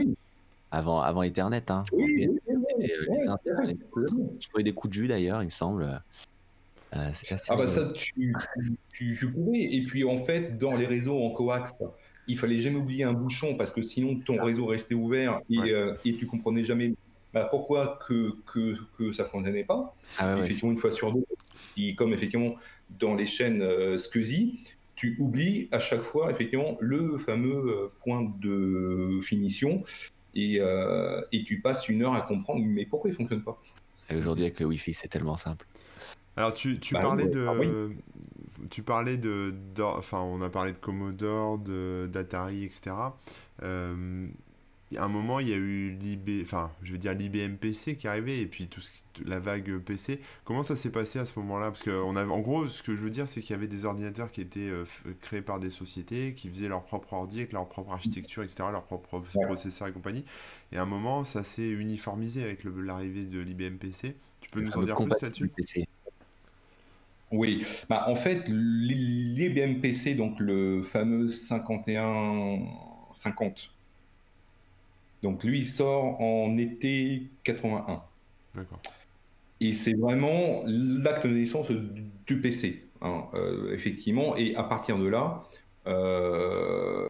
[0.71, 1.69] avant, avant Ethernet.
[1.69, 1.83] Hein.
[1.91, 2.29] Oui,
[2.79, 6.01] Je trouvais des coups de jus d'ailleurs, il me semble.
[6.93, 7.11] Euh,
[7.47, 8.33] ah bah ça, tu,
[8.91, 9.61] tu, tu, pouvais.
[9.61, 11.73] Et puis en fait, dans les réseaux en coax,
[12.27, 14.43] il fallait jamais oublier un bouchon parce que sinon ton ah.
[14.43, 16.93] réseau restait ouvert et, euh, et tu comprenais jamais
[17.33, 19.95] bah, pourquoi que, que, que ça fonctionnait pas?
[20.17, 21.25] Ah effectivement, une fois sur deux,
[21.77, 22.55] et comme effectivement
[22.99, 24.59] dans les chaînes euh, SCSI,
[24.95, 29.83] tu oublies à chaque fois effectivement le fameux euh, point de finition
[30.35, 33.61] et, euh, et tu passes une heure à comprendre mais pourquoi il fonctionne pas?
[34.13, 35.65] Aujourd'hui avec le Wi-Fi c'est tellement simple.
[36.35, 37.55] Alors tu, tu bah parlais de, ah
[38.69, 42.95] tu parlais de, enfin, on a parlé de Commodore, d'Atari, etc.
[43.63, 44.27] Euh,
[44.97, 48.07] à un moment, il y a eu l'IB, enfin, je veux dire l'IBM PC qui
[48.07, 48.91] est arrivé et puis tout ce
[49.25, 50.19] la vague PC.
[50.45, 51.67] Comment ça s'est passé à ce moment-là?
[51.67, 53.85] Parce que on en gros, ce que je veux dire, c'est qu'il y avait des
[53.85, 54.85] ordinateurs qui étaient euh,
[55.21, 58.83] créés par des sociétés, qui faisaient leur propre ordi avec leur propre architecture, etc., leur
[58.83, 60.25] propre processeur et compagnie.
[60.71, 64.15] Et à un moment, ça s'est uniformisé avec l'arrivée de l'IBM PC.
[64.39, 65.51] Tu peux nous en dire plus là-dessus?
[67.31, 73.69] Oui, bah, en fait, l'IBM PC, donc le fameux 51-50,
[75.23, 78.01] donc lui, il sort en été 81.
[78.55, 78.79] D'accord.
[79.59, 81.71] Et c'est vraiment l'acte de naissance
[82.25, 84.35] du PC, hein, euh, effectivement.
[84.35, 85.43] Et à partir de là,
[85.85, 87.07] euh,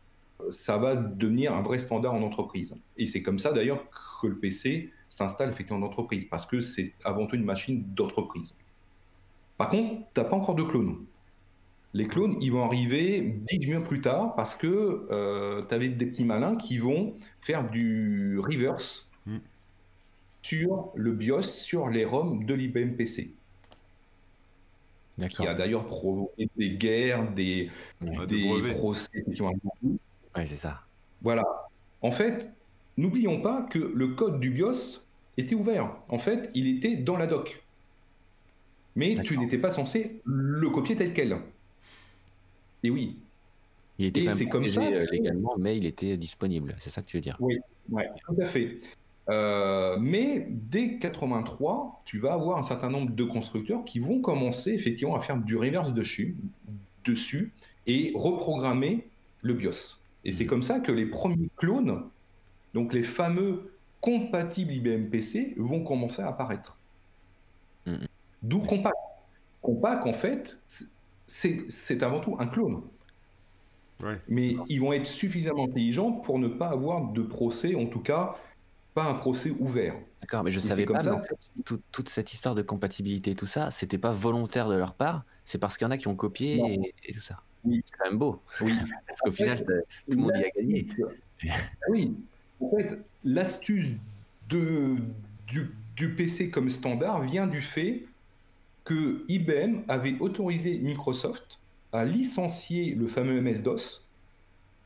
[0.49, 2.75] ça va devenir un vrai standard en entreprise.
[2.97, 3.85] Et c'est comme ça d'ailleurs
[4.21, 8.55] que le PC s'installe effectivement en entreprise, parce que c'est avant tout une machine d'entreprise.
[9.57, 10.97] Par contre, tu n'as pas encore de clones.
[11.93, 16.05] Les clones, ils vont arriver dix mois plus tard parce que euh, tu avais des
[16.05, 19.39] petits malins qui vont faire du reverse hmm.
[20.41, 23.33] sur le BIOS, sur les ROM de l'IBM PC.
[25.29, 27.69] Qui a d'ailleurs provoqué des guerres, des,
[28.01, 29.51] des procès qui ont
[29.83, 30.81] Oui, c'est ça.
[31.21, 31.43] Voilà.
[32.01, 32.49] En fait,
[32.97, 35.01] n'oublions pas que le code du BIOS
[35.37, 35.93] était ouvert.
[36.07, 37.61] En fait, il était dans la doc
[38.95, 41.37] mais tu n'étais pas censé le copier tel quel.
[42.83, 43.17] Et oui.
[43.97, 46.75] Il était c'est comme ça euh, légalement, mais il était disponible.
[46.79, 47.37] C'est ça que tu veux dire?
[47.39, 48.79] Oui, tout à fait.
[49.29, 54.71] Euh, mais dès 83, tu vas avoir un certain nombre de constructeurs qui vont commencer
[54.71, 56.35] effectivement à faire du reverse dessus,
[57.05, 57.53] dessus
[57.85, 59.07] et reprogrammer
[59.41, 59.99] le BIOS.
[60.25, 60.47] Et c'est mmh.
[60.47, 62.03] comme ça que les premiers clones,
[62.73, 66.75] donc les fameux compatibles IBM PC, vont commencer à apparaître.
[67.85, 67.95] Mmh.
[68.41, 68.95] D'où Compact.
[69.61, 70.57] Compact, en fait,
[71.31, 72.81] c'est avant tout un clone.
[74.27, 78.35] Mais ils vont être suffisamment intelligents pour ne pas avoir de procès, en tout cas,
[78.93, 79.95] pas un procès ouvert.
[80.21, 81.21] D'accord, mais je ne savais pas, ça,
[81.91, 85.77] toute cette histoire de compatibilité, tout ça, c'était pas volontaire de leur part, c'est parce
[85.77, 87.37] qu'il y en a qui ont copié et, tout ça.
[87.63, 87.83] Oui.
[87.85, 88.41] C'est quand même beau.
[88.61, 88.73] Oui.
[89.07, 89.63] parce qu'au final, tout
[90.09, 90.87] le monde y a gagné.
[91.89, 92.15] oui.
[92.59, 93.93] En fait, l'astuce
[94.49, 94.97] du,
[95.95, 98.03] du PC comme standard vient du fait
[98.83, 101.59] que IBM avait autorisé Microsoft
[101.91, 104.05] à licencier le fameux MS-DOS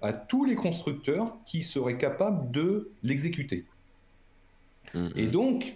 [0.02, 3.66] à tous les constructeurs qui seraient capables de l'exécuter.
[4.94, 5.12] Mm-hmm.
[5.16, 5.74] Et donc,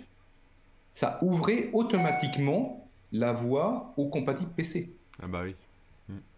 [0.91, 4.91] ça ouvrait automatiquement la voie aux compatibles PC.
[5.21, 5.55] Ah bah oui.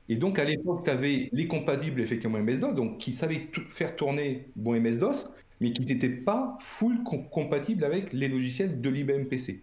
[0.10, 4.46] Et donc, à l'époque, tu avais les compatibles, effectivement, MS-DOS, donc qui savaient faire tourner
[4.58, 9.62] bon MS-DOS, mais qui n'étaient pas full compatibles avec les logiciels de l'IBM PC.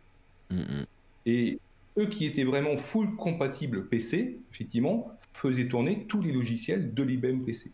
[0.51, 0.87] Mm-hmm.
[1.27, 1.59] Et
[1.99, 7.45] eux qui étaient vraiment full compatibles PC, effectivement, faisaient tourner tous les logiciels de l'IBM
[7.45, 7.71] PC.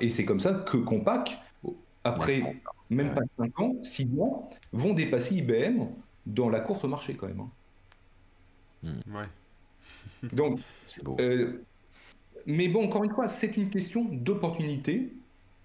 [0.00, 1.38] Et c'est comme ça que Compaq,
[2.04, 5.86] après même pas 5 ans, 6 mois, vont dépasser IBM
[6.26, 7.40] dans la course au marché quand même.
[7.40, 7.50] Hein.
[8.82, 9.16] Hmm.
[9.16, 9.28] Ouais.
[10.32, 10.60] Donc,
[11.20, 11.64] euh,
[12.46, 15.12] mais bon, encore une fois, c'est une question d'opportunité.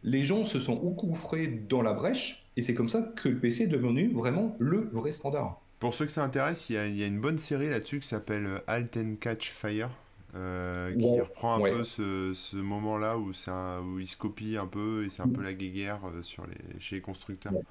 [0.03, 3.63] Les gens se sont frais dans la brèche Et c'est comme ça que le PC
[3.63, 5.59] est devenu vraiment le vrai standard.
[5.79, 7.99] Pour ceux que ça intéresse, il y a, il y a une bonne série là-dessus
[7.99, 9.89] qui s'appelle Alt and Catch Fire.
[10.35, 11.71] euh, qui Ouais, reprend un ouais.
[11.71, 15.29] peu ce, ce moment-là où, un- où il se copie un peu et c'est un
[15.29, 17.53] peu la guéguerre euh, sur les, chez les constructeurs.
[17.53, 17.61] Ouais.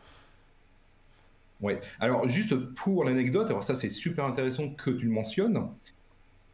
[1.60, 1.80] Ouais.
[2.00, 5.74] Alors, juste pour l'anecdote, alors ça c'est super intéressant que tu le mentionnes.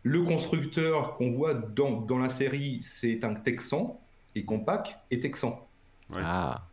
[0.03, 4.01] Le constructeur qu'on voit dans, dans la série, c'est un Texan,
[4.35, 5.69] et Compaq est Texan.
[6.09, 6.23] Ouais.
[6.25, 6.71] Ah,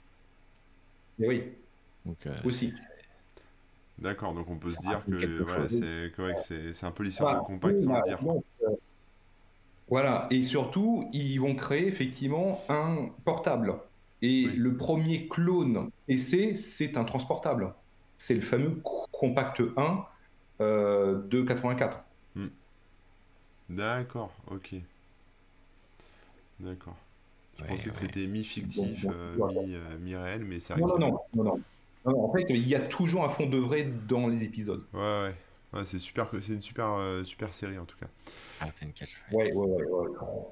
[1.20, 1.44] Et oui,
[2.06, 2.74] donc euh, aussi.
[4.02, 7.42] D'accord, donc on peut se dire que voilà, c'est un peu l'histoire Voilà.
[7.42, 8.24] de Compact sans bah, le dire.
[8.24, 8.70] donc, euh,
[9.88, 13.80] voilà, et surtout, ils vont créer effectivement un portable.
[14.22, 14.56] Et Oui.
[14.56, 17.74] le premier clone essai, c'est un transportable.
[18.18, 18.82] C'est le fameux
[19.12, 20.06] Compact 1
[20.62, 22.04] euh, de 84.
[23.70, 24.76] D'accord, ok.
[26.60, 26.98] D'accord.
[27.58, 31.44] Je Ouais, pensais que c'était mi-fictif, euh, mi, mi-réel, mais c'est non, non, non.
[31.44, 31.60] Non,
[32.16, 34.84] En fait, il y a toujours un fond de vrai dans les épisodes.
[34.94, 35.36] Ouais, ouais.
[35.72, 38.08] Ouais, c'est super, c'est une super, euh, super série en tout cas.
[38.96, 39.38] Catch Fire.
[39.38, 40.10] Ouais, ouais, ouais, ouais.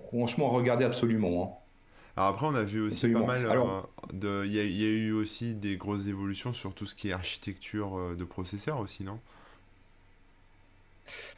[0.09, 1.43] Franchement, regardez absolument.
[1.43, 1.63] hein.
[2.15, 3.21] Alors après, on a vu aussi Absolument.
[3.21, 3.45] pas mal.
[3.45, 6.73] euh, Alors- de, il y, a- il y a eu aussi des grosses évolutions sur
[6.73, 9.19] tout ce qui est architecture euh, de processeurs aussi, non?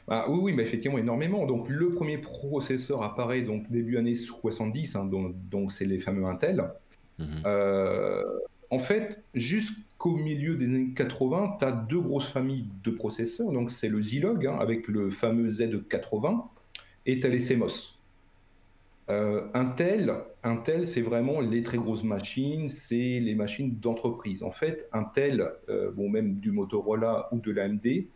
[0.08, 1.46] Ah, oui, oui, mais effectivement, énormément.
[1.46, 6.26] Donc, le premier processeur apparaît donc début années 70, hein, donc donc c'est les fameux
[6.26, 6.68] Intel.
[7.18, 7.42] Mhm.
[7.46, 8.22] Euh,
[8.70, 13.50] en fait, jusqu'au milieu des années 80, tu as deux grosses familles de processeurs.
[13.52, 16.44] Donc, c'est le Zilog hein, avec le fameux Z80
[17.06, 17.96] et tu as les CMOS.
[19.08, 24.44] Euh, Intel, Intel c'est vraiment les très grosses machines, c'est les machines d'entreprise.
[24.44, 28.06] En fait, Intel, euh, bon, même du Motorola ou de l'AMD,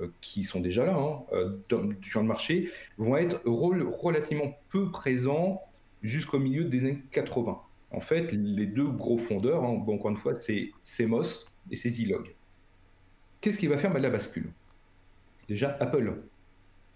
[0.00, 1.22] euh, qui sont déjà là hein,
[1.70, 5.62] dans, dans le marché, vont être rel- relativement peu présents
[6.02, 7.58] jusqu'au milieu des années 80.
[7.92, 11.90] En fait, les deux gros fondeurs, hein, bon, encore une fois, c'est CMOS et c'est
[11.90, 12.34] Zilog.
[13.40, 14.50] Qu'est-ce qui va faire bah, la bascule?
[15.48, 16.22] Déjà, Apple.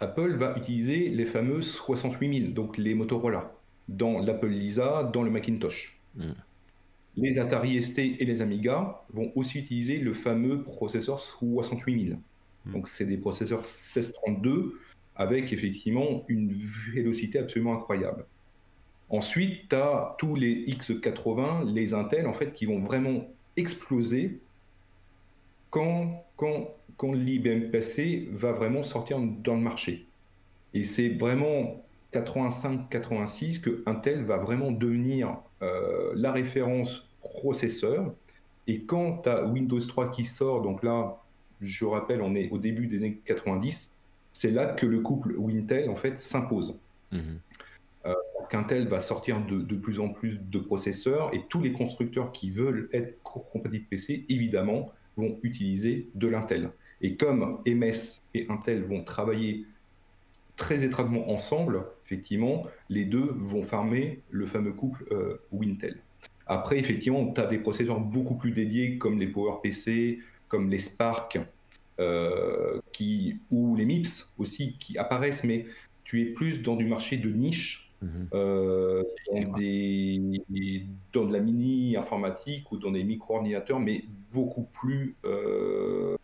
[0.00, 3.52] Apple va utiliser les fameux 68000, donc les Motorola,
[3.88, 5.98] dans l'Apple Lisa, dans le Macintosh.
[6.14, 6.32] Mm.
[7.16, 12.18] Les Atari ST et les Amiga vont aussi utiliser le fameux processeur 68000.
[12.64, 12.72] Mm.
[12.72, 14.78] Donc, c'est des processeurs 1632
[15.14, 16.52] avec effectivement une
[16.92, 18.26] vélocité absolument incroyable.
[19.08, 23.24] Ensuite, tu as tous les X80, les Intel, en fait, qui vont vraiment
[23.56, 24.40] exploser
[25.70, 30.06] quand, quand, quand l'IBM PC va vraiment sortir dans le marché.
[30.74, 38.12] Et c'est vraiment 85-86 que Intel va vraiment devenir euh, la référence processeur.
[38.66, 41.22] Et quand tu as Windows 3 qui sort, donc là,
[41.60, 43.92] je rappelle, on est au début des années 90,
[44.32, 46.78] c'est là que le couple Wintel, en fait, s'impose
[48.36, 52.32] Parce qu'Intel va sortir de, de plus en plus de processeurs et tous les constructeurs
[52.32, 56.70] qui veulent être compatibles PC, évidemment, vont utiliser de l'Intel.
[57.00, 59.66] Et comme MS et Intel vont travailler
[60.56, 65.98] très étroitement ensemble, effectivement, les deux vont former le fameux couple euh, Wintel.
[66.46, 71.38] Après, effectivement, tu as des processeurs beaucoup plus dédiés comme les PowerPC, comme les Spark,
[71.98, 75.66] euh, qui, ou les MIPS aussi, qui apparaissent, mais
[76.04, 78.28] tu es plus dans du marché de niche Mhm.
[78.34, 85.16] euh, dans, des, dans de la mini informatique ou dans des micro-ordinateurs, mais beaucoup plus,
[85.24, 86.16] euh,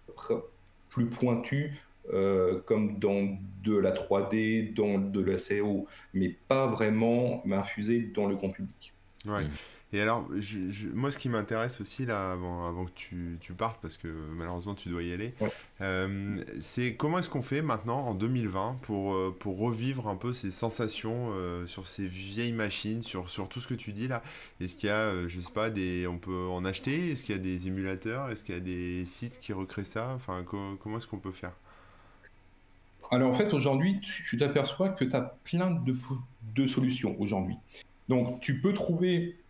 [0.90, 1.72] plus pointus,
[2.12, 8.26] euh, comme dans de la 3D, dans de la CO, mais pas vraiment infusé dans
[8.26, 8.92] le grand public.
[9.26, 9.44] Ouais.
[9.44, 9.50] Mm.
[9.94, 13.52] Et alors, je- je- moi, ce qui m'intéresse aussi, là, avant, avant que tu, tu
[13.52, 15.52] partes, parce que malheureusement, tu dois y aller, Ouais.
[15.82, 20.32] euh, c'est comment est-ce qu'on fait maintenant, en 2020, pour, euh, pour revivre un peu
[20.32, 24.22] ces sensations euh, sur ces vieilles machines, sur, sur tout ce que tu dis là?
[24.60, 27.10] Est-ce qu'il y a, je sais pas, des, on peut en acheter?
[27.12, 28.30] Est-ce qu'il y a des émulateurs?
[28.30, 30.12] Est-ce qu'il y a des sites qui recréent ça?
[30.14, 31.52] Enfin, co- comment est-ce qu'on peut faire?
[33.10, 35.94] Alors en fait, aujourd'hui, tu tu t'aperçois que tu as plein de,
[36.54, 37.56] de solutions aujourd'hui.
[38.08, 39.41] Donc tu peux trouver,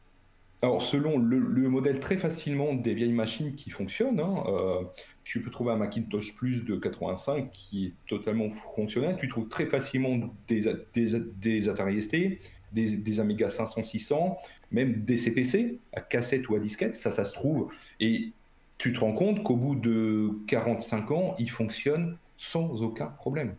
[0.63, 4.83] alors selon le, le modèle très facilement des vieilles machines qui fonctionnent, hein, euh,
[5.25, 9.17] tu peux trouver un Macintosh Plus de 85 qui est totalement fonctionnel.
[9.19, 12.17] Tu trouves très facilement des, des, des Atari ST,
[12.73, 14.37] des, des Amiga 500-600,
[14.71, 17.73] même des CPC à cassette ou à disquette, ça, ça se trouve.
[17.99, 18.31] Et
[18.79, 23.57] tu te rends compte qu'au bout de 45 ans, ils fonctionnent sans aucun problème.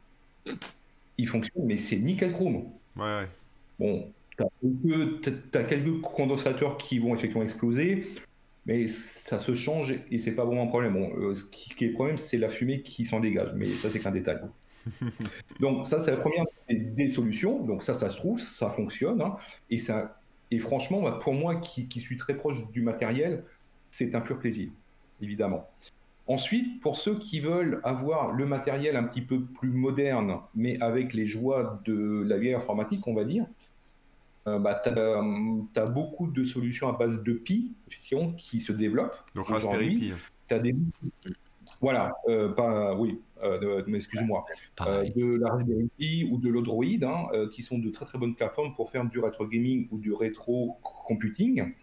[1.17, 2.71] Ils fonctionnent, mais c'est nickel chrome.
[2.95, 3.27] Ouais, ouais.
[3.79, 8.07] Bon, tu as, quelques condensateurs qui vont effectivement exploser,
[8.65, 10.93] mais ça se change et c'est pas vraiment un problème.
[10.93, 13.67] Bon, euh, ce qui, qui est le problème, c'est la fumée qui s'en dégage, mais
[13.67, 14.39] ça, c'est qu'un détail.
[15.59, 17.63] Donc, ça, c'est la première des, des solutions.
[17.65, 19.21] Donc, ça, ça se trouve, ça fonctionne.
[19.21, 19.35] hein.
[19.69, 20.19] et, ça,
[20.51, 23.43] et franchement, bah, pour moi qui, qui suis très proche du matériel,
[23.91, 24.69] c'est un pur plaisir,
[25.21, 25.69] évidemment.
[26.27, 31.13] Ensuite, pour ceux qui veulent avoir le matériel un petit peu plus moderne, mais avec
[31.13, 33.45] les joies de la vieille informatique, on va dire,
[34.47, 37.73] euh, bah, tu as, beaucoup de solutions à base de Pi
[38.37, 39.17] qui se développent.
[39.35, 40.13] Donc Raspberry Pi.
[40.49, 40.75] As des...
[41.81, 44.45] Voilà, euh, pas, oui, euh, excuse-moi,
[44.79, 48.73] de la Raspberry Pi ou de l'Odroid, hein, qui sont de très très bonnes plateformes
[48.75, 51.73] pour faire du rétro gaming ou du rétro computing.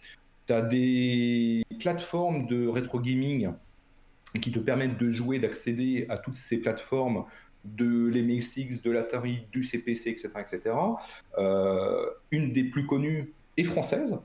[0.46, 3.50] Tu as des plateformes de rétro gaming
[4.40, 7.24] qui te permettent de jouer, d'accéder à toutes ces plateformes
[7.64, 10.28] de l'MSX, de l'Atari, du CPC, etc.
[10.38, 10.74] etc.
[11.38, 14.18] Euh, une des plus connues est française,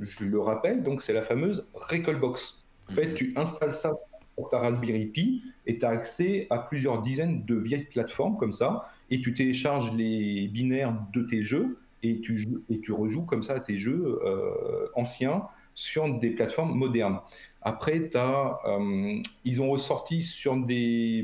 [0.00, 2.62] je le rappelle, donc c'est la fameuse Recalbox.
[2.90, 3.14] En fait, mhm.
[3.14, 3.92] tu installes ça
[4.36, 8.52] sur ta Raspberry Pi et tu as accès à plusieurs dizaines de vieilles plateformes comme
[8.52, 13.42] ça, et tu télécharges les binaires de tes jeux et tu, et tu rejoues comme
[13.42, 15.42] ça tes jeux euh, anciens
[15.74, 17.20] sur des plateformes modernes.
[17.62, 21.22] Après, as, euh, ils ont ressorti sur des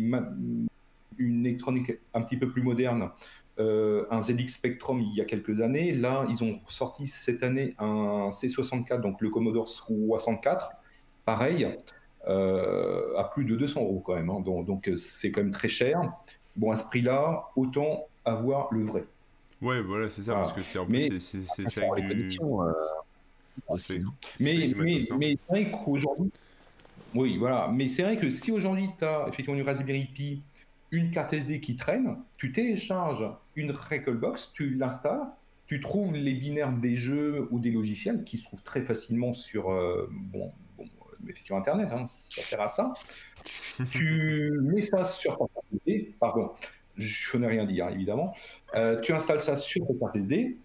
[1.18, 3.11] une électronique un petit peu plus moderne,
[3.59, 5.92] euh, un ZX Spectrum il y a quelques années.
[5.92, 10.72] Là, ils ont sorti cette année un C64, donc le Commodore 64,
[11.24, 11.68] pareil,
[12.29, 14.31] euh, à plus de 200 euros quand même.
[14.31, 14.40] Hein.
[14.40, 16.00] donc, c'est quand même très cher.
[16.57, 19.05] Bon, à ce prix-là, autant avoir le vrai.
[19.62, 21.38] Ouais, voilà, c'est ça, parce que c'est en plus, c'est
[24.38, 26.31] mais, mais, mais c'est vrai qu'aujourd'hui,
[27.16, 27.68] oui, voilà.
[27.72, 30.42] Mais c'est vrai que si aujourd'hui tu as effectivement une Raspberry Pi,
[30.90, 35.27] une carte SD qui traîne, tu télécharges une Recalbox, tu l'installes,
[35.66, 39.72] tu trouves les binaires des jeux ou des logiciels qui se trouvent très facilement sur
[39.72, 40.85] euh, bon, bon,
[41.29, 42.92] effectivement Internet, hein, ça sert à ça.
[43.92, 46.51] tu mets ça sur ta carte SD, pardon,
[46.96, 48.35] je n'ai rien dit hein, évidemment.
[48.75, 50.57] Euh, tu installes ça sur ta carte SD,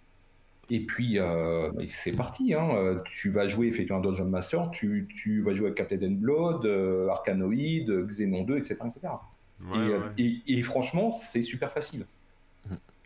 [0.71, 2.53] et puis, euh, c'est parti.
[2.53, 3.01] Hein.
[3.05, 7.09] Tu vas jouer effectivement à Dungeon Master, tu, tu, vas jouer à Captain Blood, euh,
[7.09, 8.77] Arcanoid, Xenon 2, etc.
[8.85, 8.99] etc.
[9.73, 12.05] Euh, et, franchement, c'est super facile.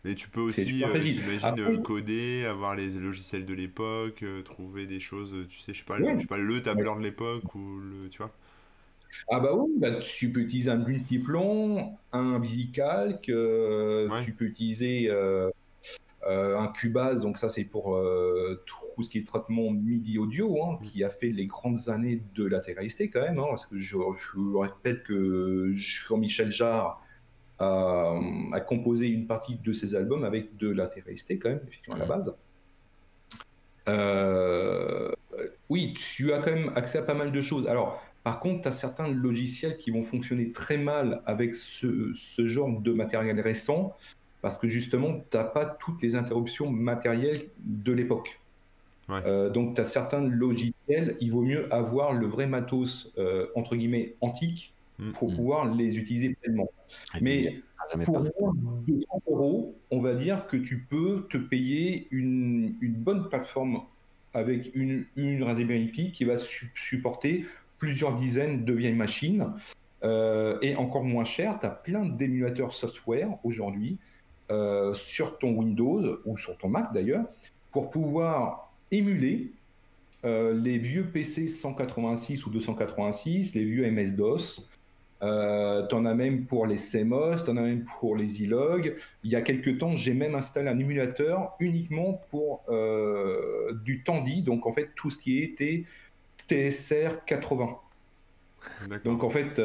[0.08, 5.60] Et tu peux aussi, j'imagine, coder, avoir les logiciels de l'époque, trouver des choses, tu
[5.60, 8.32] sais, je sais pas, le, sais pas le tableur de l'époque ou le, tu vois.
[9.32, 15.50] Ah bah oui, bah, tu peux utiliser un multiplon, un visicalc, tu peux utiliser euh,
[16.26, 20.80] un Cubase, donc ça c'est pour euh, tout ce qui est traitement MIDI audio, hein,
[20.82, 24.58] qui a fait les grandes années de télé quand même, hein, parce que je, je
[24.58, 27.02] répète que Jean-Michel Jarre
[27.60, 28.20] a,
[28.68, 32.36] composé une partie de ses albums avec de télé quand même, effectivement à la base.
[33.88, 35.12] Euh,
[35.70, 37.68] oui, tu as quand même accès à pas mal de choses.
[37.68, 42.48] Alors, par contre, tu as certains logiciels qui vont fonctionner très mal avec ce, ce
[42.48, 43.96] genre de matériel récent
[44.46, 48.40] parce que justement, tu n'as pas toutes les interruptions matérielles de l'époque.
[49.10, 53.76] Euh, donc, tu as certains logiciels, il vaut mieux avoir le vrai matos, euh, entre
[53.76, 55.36] guillemets, antique, mm, pour mm.
[55.36, 56.70] pouvoir les utiliser pleinement.
[57.22, 57.64] Mais
[58.04, 63.82] pour 200 euros, on va dire que tu peux te payer une, bonne plateforme
[64.36, 67.46] avec une, une Raspberry Pi qui va supporter
[67.80, 69.54] plusieurs dizaines de vieilles machines.
[70.04, 73.98] Euh, et encore moins cher, tu as plein d'émulateurs software aujourd'hui
[74.52, 77.26] euh, sur ton Windows ou sur ton Mac d'ailleurs
[77.72, 79.50] pour pouvoir émuler
[80.24, 84.68] euh, les vieux PC 186 ou 286, les vieux MS-DOS.
[85.24, 88.96] Euh, tu en as même pour les CMOS, tu en as même pour les e-log.
[89.24, 92.66] Il y a quelques temps, j'ai même installé un émulateur uniquement pour
[93.84, 95.86] du Tandy, donc en fait tout ce qui était
[96.48, 97.78] TSR 80.
[99.04, 99.60] Donc en fait,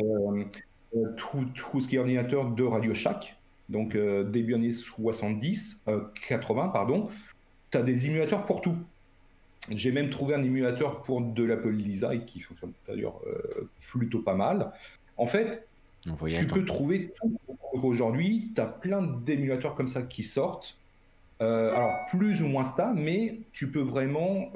[1.18, 3.39] tout, tout, ce qui est ordinateur de Radio Shack,
[3.70, 5.84] donc euh, début années 70,
[6.28, 7.08] 80, euh, pardon,
[7.70, 8.76] tu as des émulateurs pour tout.
[9.70, 14.34] J'ai même trouvé un émulateur pour de l'Apple Lisa qui fonctionne d'ailleurs euh, plutôt pas
[14.34, 14.72] mal.
[15.16, 15.68] En fait,
[16.02, 17.38] tu peux trouver tout.
[17.82, 20.76] Aujourd'hui, tu as plein d'émulateurs comme ça qui sortent.
[21.38, 24.50] alors, plus ou moins stable, mais tu peux vraiment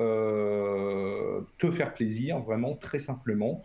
[1.58, 3.62] te faire plaisir, vraiment très simplement.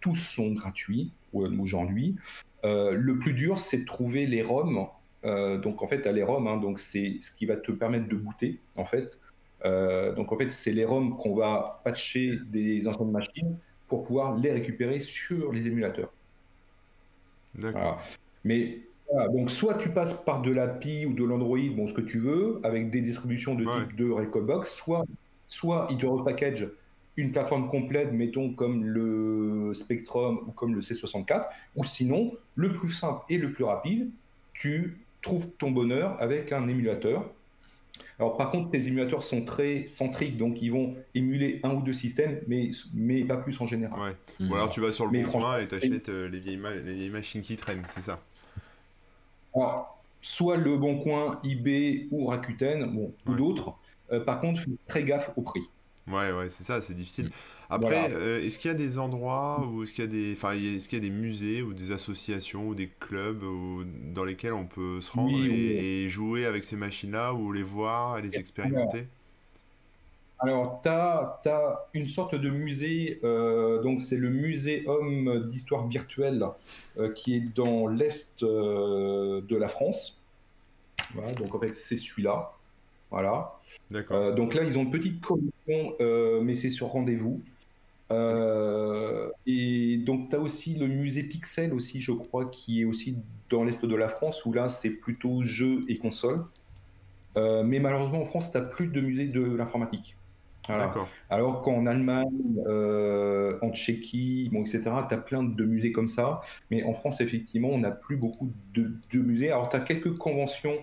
[0.00, 2.16] tous sont gratuits aujourd'hui.
[2.64, 4.86] Euh, le plus dur, c'est de trouver les ROM.
[5.24, 8.08] Euh, donc en fait, à les ROM, hein, donc c'est ce qui va te permettre
[8.08, 9.18] de booter en fait.
[9.64, 13.56] Euh, donc en fait, c'est les ROM qu'on va patcher des anciennes machines
[13.88, 16.12] pour pouvoir les récupérer sur les émulateurs.
[17.54, 18.00] D'accord.
[18.44, 18.80] Mais
[19.32, 22.60] donc soit tu passes par de l'API ou de l'Android, bon ce que tu veux,
[22.62, 25.04] avec des distributions de type de Recalbox, soit
[25.48, 26.68] soit ils te repackage
[27.16, 31.46] une plateforme complète, mettons comme le Spectrum ou comme le C64,
[31.76, 34.10] ou sinon, le plus simple et le plus rapide,
[34.52, 37.30] tu trouves ton bonheur avec un émulateur.
[38.18, 41.92] Alors par contre, les émulateurs sont très centriques, donc ils vont émuler un ou deux
[41.92, 43.98] systèmes, mais, mais pas plus en général.
[44.00, 44.46] Ouais.
[44.46, 46.58] Ou alors tu vas sur le Mais bon coin franchement, et t'achètes euh, les, vieilles
[46.58, 48.20] ma- les vieilles machines qui traînent, c'est ça.
[49.54, 53.74] Alors, soit Le Bon Coin, eBay ou Rakuten, bon, ou d'autres.
[54.12, 55.62] Euh, par contre, faites très gaffe au prix.
[56.06, 57.30] Ouais, ouais, c'est ça, c'est difficile.
[57.68, 58.16] Après, Voilà.
[58.16, 60.88] euh, est-ce qu'il y a des endroits ou est-ce qu'il y a des, enfin, est-ce
[60.88, 63.44] qu'il y a des musées ou des associations ou des clubs
[64.12, 65.54] dans lesquels on peut se rendre Oui, et, oui.
[65.54, 69.06] et jouer avec ces machines-là ou les voir, et les expérimenter?
[70.42, 76.44] Alors, tu as, une sorte de musée, euh, donc c'est le Muséum d'histoire virtuelle
[76.98, 80.18] euh, qui est dans l'est de la France.
[81.14, 82.52] Voilà, donc en fait, c'est celui-là.
[83.10, 83.52] Voilà.
[83.90, 84.34] D'accord.
[84.34, 87.42] Donc là, ils ont une petite collection, euh, mais c'est sur rendez-vous.
[88.10, 93.16] Euh, et donc, tu as aussi le musée Pixel, aussi, je crois, qui est aussi
[93.48, 96.44] dans l'est de la France, où là, c'est plutôt jeux et consoles.
[97.36, 100.16] Euh, mais malheureusement, en France, tu n'as plus de musée de l'informatique.
[100.68, 101.08] D'accord.
[101.30, 106.40] Alors qu'en Allemagne, euh, en Tchéquie, bon, etc., tu as plein de musées comme ça.
[106.70, 109.50] Mais en France, effectivement, on n'a plus beaucoup de, de musées.
[109.50, 110.76] Alors, tu as quelques conventions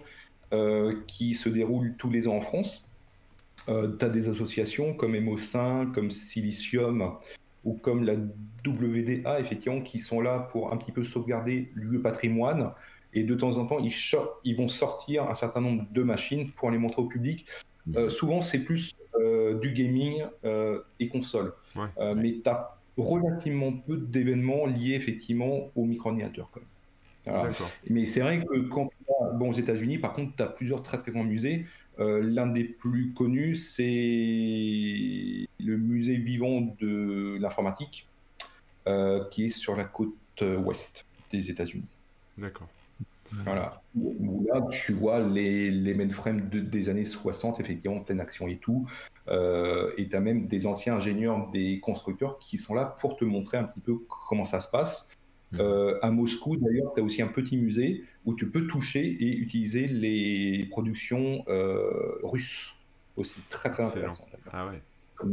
[1.07, 2.86] qui se déroulent tous les ans en France.
[3.67, 7.17] Tu as des associations comme Emo5, comme Silicium
[7.63, 8.13] ou comme la
[8.65, 12.71] WDA, effectivement, qui sont là pour un petit peu sauvegarder le patrimoine.
[13.13, 16.77] Et de temps en temps, ils, vont sortir un certain nombre de machines pour les
[16.77, 17.45] montrer au public.
[17.95, 21.53] Euh, souvent, c'est plus euh, du gaming euh, et console.
[21.75, 21.87] Ouais.
[21.97, 26.49] Euh, Mais tu as relativement peu d'événements liés effectivement au micro-ordinateur.
[27.25, 27.49] Voilà.
[27.89, 28.97] Mais c'est vrai que quand tu
[29.35, 31.65] bon, aux États-Unis, par contre, tu as plusieurs très très grands musées.
[31.99, 38.07] Euh, L'un des plus connus, c'est le musée vivant de l'informatique,
[38.87, 41.85] euh, qui est sur la côte euh, ouest des États-Unis.
[42.37, 42.67] D'accord.
[43.43, 43.81] Voilà.
[43.99, 48.47] Où là, tu vois les, les mainframes de- des années 60, effectivement, en pleine action
[48.47, 48.87] et tout.
[49.27, 53.25] Euh, et tu as même des anciens ingénieurs, des constructeurs qui sont là pour te
[53.25, 53.97] montrer un petit peu
[54.29, 55.09] comment ça se passe.
[55.51, 55.61] Mhm.
[55.61, 59.37] Euh, à Moscou, d'ailleurs, tu as aussi un petit musée où tu peux toucher et
[59.37, 62.73] utiliser les productions euh, russes.
[63.15, 64.07] Aussi très très Excellent.
[64.07, 64.27] intéressant.
[64.51, 64.81] Ah ouais.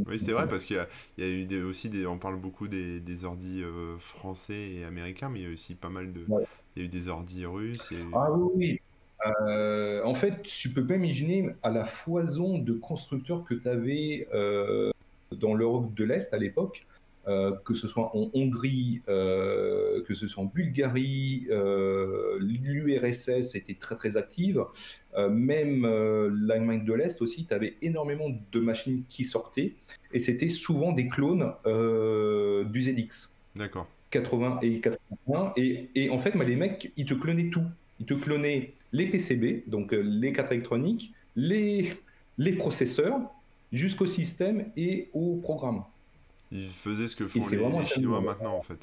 [0.06, 0.88] Oui, c'est vrai parce qu'il y a,
[1.18, 4.70] il y a eu des, aussi des, on parle beaucoup des, des ordis euh, français
[4.70, 6.44] et américains, mais il y a aussi pas mal de, Ouais.
[6.74, 7.92] il y a eu des ordis russes.
[8.14, 8.80] Ah oui, oui.
[10.04, 14.26] En fait, tu peux pas imaginer à la foison de constructeurs que tu avais
[15.32, 16.86] dans l'Europe de l'Est à l'époque,
[17.26, 23.96] que ce soit en Hongrie, euh, que ce soit en Bulgarie, euh, l'URSS était très
[23.96, 24.64] très active,
[25.16, 29.74] euh, même euh, l'Allemagne de l'Est aussi, tu avais énormément de machines qui sortaient,
[30.12, 33.30] et c'était souvent des clones euh, du ZX.
[33.56, 33.86] D'accord.
[34.10, 35.52] 80 et 81.
[35.56, 37.64] Et, et en fait, bah, les mecs, ils te clonaient tout.
[38.00, 41.92] Ils te clonaient les PCB, donc euh, les cartes électroniques, les,
[42.38, 43.20] les processeurs,
[43.72, 45.82] jusqu'au système et au programme.
[46.54, 48.78] Ils faisaient ce que font c'est les, vraiment les Chinois maintenant en fait.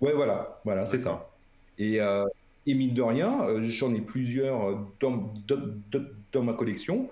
[0.00, 1.30] Ouais, voilà, voilà, c'est ça.
[1.78, 2.26] Et, euh,
[2.66, 7.08] et mine de rien, euh, j'en ai plusieurs euh, dans, dans- dans- dans ma collection,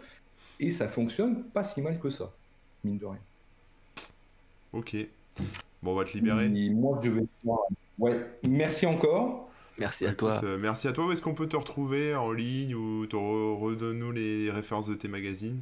[0.59, 2.33] et ça fonctionne pas si mal que ça,
[2.83, 3.21] mine de rien.
[4.73, 4.97] Ok.
[5.83, 6.47] Bon, on va te libérer.
[6.47, 7.25] Et moi, je vais.
[7.99, 9.51] Ouais, merci encore.
[9.79, 10.41] Merci à Écoute, toi.
[10.45, 11.07] euh, merci à toi.
[11.07, 14.95] Où est-ce qu'on peut te retrouver en ligne ou te re- redonne-nous les références de
[14.95, 15.61] tes magazines?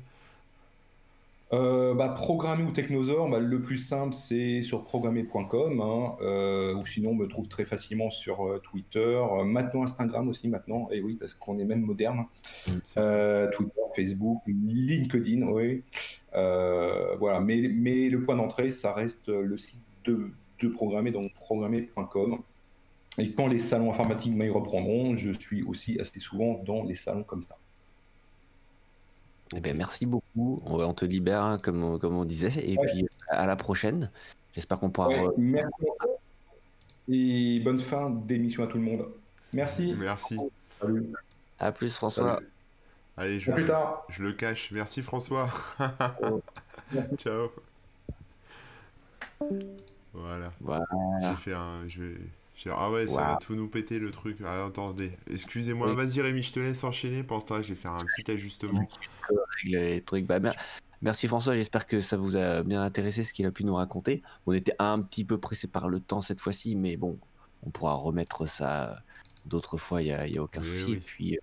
[1.54, 6.84] Euh, bah, programmer ou Technosaur, bah, le plus simple c'est sur programmer.com hein, euh, ou
[6.84, 11.16] sinon on me trouve très facilement sur euh, Twitter, maintenant Instagram aussi maintenant, et oui
[11.18, 12.26] parce qu'on est même moderne,
[12.98, 15.82] Euh, Twitter, Facebook, LinkedIn, oui.
[16.32, 20.30] Voilà, mais, mais le point d'entrée ça reste le site de,
[20.60, 22.40] de programmer, donc programmer.com.
[23.16, 27.24] Et quand les salons informatiques m'y reprendront, je suis aussi assez souvent dans les salons
[27.24, 27.56] comme ça.
[29.56, 30.60] Eh ben, merci beaucoup.
[30.66, 32.52] On, on te libère, hein, comme, on- comme on disait.
[32.70, 32.86] Et Ouais.
[32.86, 34.10] puis, à la prochaine.
[34.54, 35.08] J'espère qu'on pourra.
[35.08, 35.72] Ouais, re- merci
[37.10, 39.06] et bonne fin d'émission à tout le monde.
[39.54, 39.94] Merci.
[39.98, 40.36] Merci.
[40.80, 41.06] Salut.
[41.58, 42.34] À plus, François.
[42.34, 42.46] Salut.
[43.16, 44.04] Allez, je, À plus tard.
[44.10, 44.70] je le cache.
[44.72, 45.48] Merci François.
[47.16, 47.48] Ciao.
[50.12, 50.52] Voilà.
[50.60, 50.84] Voilà.
[51.22, 51.88] J'ai fait un.
[51.88, 52.16] Je vais...
[52.62, 54.38] j'ai- Ah ouais, ça va tout nous péter le truc.
[54.44, 55.12] Ah, attendez.
[55.30, 55.88] Excusez-moi.
[55.90, 55.96] Oui.
[55.96, 57.22] Vas-y Rémi, je te laisse enchaîner.
[57.22, 58.86] Pendant ce temps-là, je vais faire un petit ajustement.
[59.64, 60.26] les trucs.
[60.26, 60.54] Bah, mer-
[61.02, 64.22] merci François, j'espère que ça vous a bien intéressé ce qu'il a pu nous raconter.
[64.46, 67.18] On était un petit peu pressé par le temps cette fois-ci, mais bon,
[67.62, 69.02] on pourra remettre ça
[69.46, 70.84] d'autres fois, il n'y a, aucun souci.
[70.86, 70.92] oui.
[70.94, 71.40] Et puis, euh,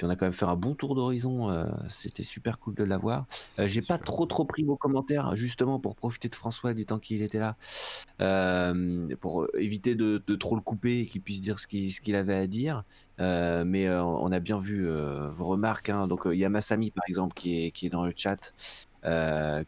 [0.00, 1.50] Puis on a quand même fait un bon tour d'horizon.
[1.50, 3.26] euh, C'était super cool de l'avoir.
[3.58, 6.98] Euh, J'ai pas trop trop pris vos commentaires justement pour profiter de François du temps
[6.98, 7.58] qu'il était là,
[8.22, 12.36] euh, pour éviter de, de trop le couper et qu'il puisse dire ce qu'il avait
[12.36, 12.84] à dire.
[13.18, 15.90] Mais on a bien vu vos remarques.
[15.90, 16.06] hein.
[16.08, 18.52] Donc il y a Massami par exemple qui est qui est dans le chat,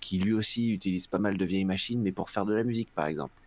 [0.01, 2.93] qui lui aussi utilise pas mal de vieilles machines, mais pour faire de la musique
[2.95, 3.42] par exemple.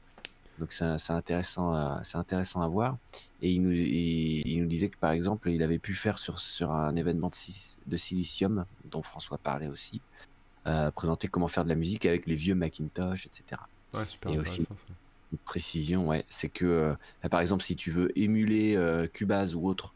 [0.60, 2.98] Donc c'est intéressant, à- c'est intéressant à voir.
[3.42, 6.40] Et il nous, il, il nous disait que par exemple, il avait pu faire sur,
[6.40, 10.02] sur un événement de, si- de silicium, dont François parlait aussi,
[10.68, 13.62] euh, présenter comment faire de la musique avec les vieux Macintosh, etc.
[13.94, 14.66] Ouais, super Et aussi-.
[15.32, 19.68] Une précision, ouais, c'est que euh, par exemple, si tu veux émuler euh, Cubase ou
[19.68, 19.94] autre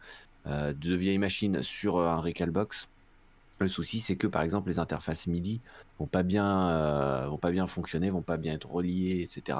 [0.47, 2.89] euh, de vieilles machines sur euh, un Recalbox,
[3.65, 5.61] le souci c'est que par exemple les interfaces MIDI
[5.99, 9.57] vont pas bien, euh, vont pas bien fonctionner, vont pas bien être reliées, etc.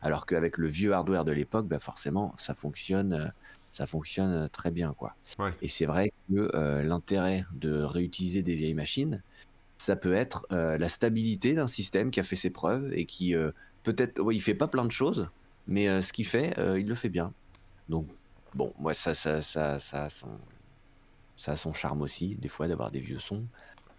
[0.00, 3.26] Alors qu'avec le vieux hardware de l'époque, bah forcément ça fonctionne, euh,
[3.70, 5.14] ça fonctionne euh, très bien quoi.
[5.38, 5.52] Ouais.
[5.62, 9.22] Et c'est vrai que euh, l'intérêt de réutiliser des vieilles machines,
[9.78, 13.34] ça peut être la stabilité d'un système qui a fait ses preuves et qui
[13.82, 15.28] peut-être, ouais, il fait pas plein de choses,
[15.66, 17.32] mais ce qu'il fait, il le fait bien.
[17.88, 18.06] Donc
[18.54, 20.28] bon, moi ça, ça, ça, ça, a son,
[21.42, 23.44] ça a son charme aussi, des fois d'avoir des vieux sons.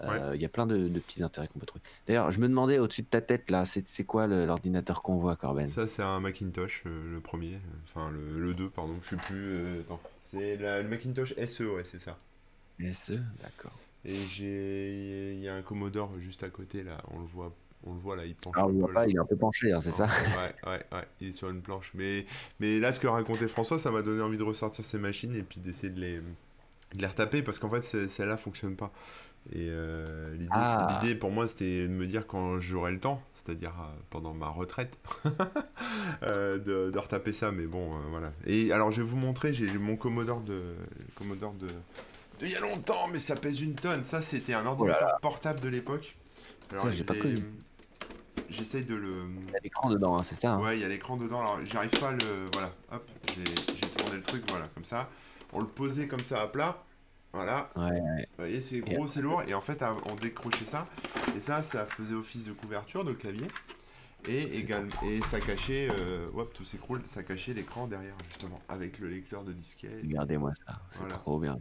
[0.02, 1.84] Euh, Il y a plein de, de petits intérêts qu'on peut trouver.
[2.08, 5.68] D'ailleurs, je me demandais au-dessus de ta tête là, c'est quoi l'ordinateur qu'on voit, Corben?
[5.68, 7.60] Ça, c'est un Macintosh, euh, le premier.
[7.86, 8.96] Enfin, le, le 2, pardon.
[9.04, 9.36] Je sais plus.
[9.54, 10.02] euh, attends.
[10.22, 12.18] C'est le Macintosh SE, ouais, c'est ça.
[12.94, 13.78] SE, d'accord.
[14.06, 15.34] Et j'ai.
[15.36, 16.98] Il y a un Commodore juste à côté, là.
[17.12, 17.54] On le voit,
[17.86, 18.56] on le voit là, il penche.
[18.56, 19.08] Voit pas, là.
[19.08, 20.08] il est un peu penché, hein, c'est ça?
[20.08, 21.08] Ouais, ouais, ouais.
[21.22, 21.92] Il est sur une planche.
[21.94, 22.26] Mais,
[22.60, 25.44] mais là, ce que racontait François, ça m'a donné envie de ressortir ces machines et
[25.44, 26.22] puis d'essayer de les,
[26.94, 28.92] de les retaper parce qu'en fait, celle-là fonctionne pas.
[29.52, 31.00] Et euh, l'idée, c'est- Ah.
[31.02, 34.48] l'idée pour moi, c'était de me dire quand j'aurai le temps, c'est-à-dire euh, pendant ma
[34.48, 34.98] retraite,
[36.24, 37.52] euh, de, de retaper ça.
[37.52, 38.32] Mais bon, euh, voilà.
[38.46, 40.76] Et alors, je vais vous montrer, j'ai mon Commodore de,
[41.16, 44.04] Commodore de, de il y a longtemps, mais ça pèse une tonne.
[44.06, 46.16] Ça, c'était un ordinateur portable de l'époque.
[46.72, 47.36] Alors, Oh j'ai pas connu.
[48.50, 49.26] J'essaye de le.
[49.48, 51.40] Il y a l'écran dedans, hein, c'est ça hein Ouais, il y a l'écran dedans.
[51.40, 52.18] Alors, j'arrive pas à le.
[52.54, 55.10] Voilà, hop, j'ai j'ai tourné le truc, voilà, comme ça.
[55.54, 56.84] On le posait comme ça à plat.
[57.32, 57.72] Voilà.
[57.76, 59.42] Ouais, Vous voyez, c'est gros, c'est lourd.
[59.48, 60.88] Et en fait, on décrochait ça.
[61.36, 63.48] Et ça, ça faisait office de couverture de clavier.
[64.28, 65.90] Et, également, et ça cachait.
[65.92, 67.02] Euh, hop, tout s'écroule.
[67.06, 68.62] Ça cachait l'écran derrière, justement.
[68.70, 70.00] Avec le lecteur de disquette.
[70.04, 71.16] Regardez-moi ça, c'est Voilà.
[71.16, 71.60] trop bien.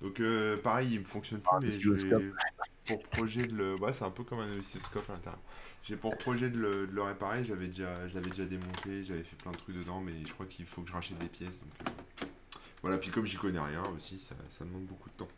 [0.00, 1.50] Donc, euh, pareil, il me fonctionne plus.
[1.52, 2.20] Ah, mais j'ai
[2.86, 3.74] pour projet de le.
[3.76, 5.40] Ouais, c'est un peu comme un oscilloscope à l'intérieur.
[5.82, 7.44] J'ai pour projet de le, de le réparer.
[7.44, 9.04] J'avais déjà, je l'avais déjà démonté.
[9.04, 10.00] J'avais fait plein de trucs dedans.
[10.00, 11.60] Mais je crois qu'il faut que je rachète des pièces.
[11.60, 11.90] Donc, euh,
[12.82, 12.98] voilà.
[12.98, 15.28] Puis, comme j'y connais rien aussi, ça, demande beaucoup de temps.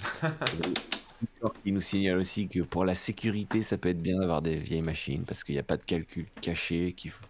[1.64, 4.82] Il nous signale aussi que pour la sécurité, ça peut être bien d'avoir des vieilles
[4.82, 7.26] machines parce qu'il n'y a pas de calcul caché, faut-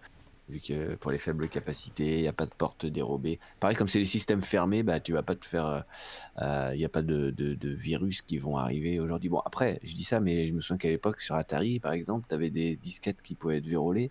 [0.49, 3.39] vu que pour les faibles capacités, il n'y a pas de porte dérobée.
[3.61, 5.67] Pareil, comme c'est des systèmes fermés, bah, tu vas pas te faire.
[5.67, 5.81] euh,
[6.39, 9.29] euh, Il n'y a pas de virus qui vont arriver aujourd'hui.
[9.29, 12.27] Bon, après, je dis ça, mais je me souviens qu'à l'époque, sur Atari, par exemple,
[12.29, 14.11] tu avais des disquettes qui pouvaient être vérolées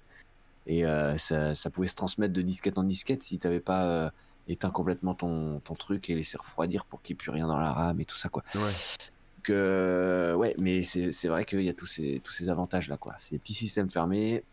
[0.67, 3.83] et euh, ça, ça pouvait se transmettre de disquette en disquette si tu n'avais pas.
[3.85, 4.09] euh,
[4.51, 7.59] éteint complètement ton, ton truc et laissé refroidir pour qu'il n'y ait plus rien dans
[7.59, 8.41] la RAM et tout ça quoi.
[8.55, 8.61] Ouais.
[8.61, 13.13] Donc, euh, ouais, mais c'est vrai qu'il y a tous ces, tous ces avantages-là, quoi.
[13.19, 14.43] C'est des petits systèmes fermés,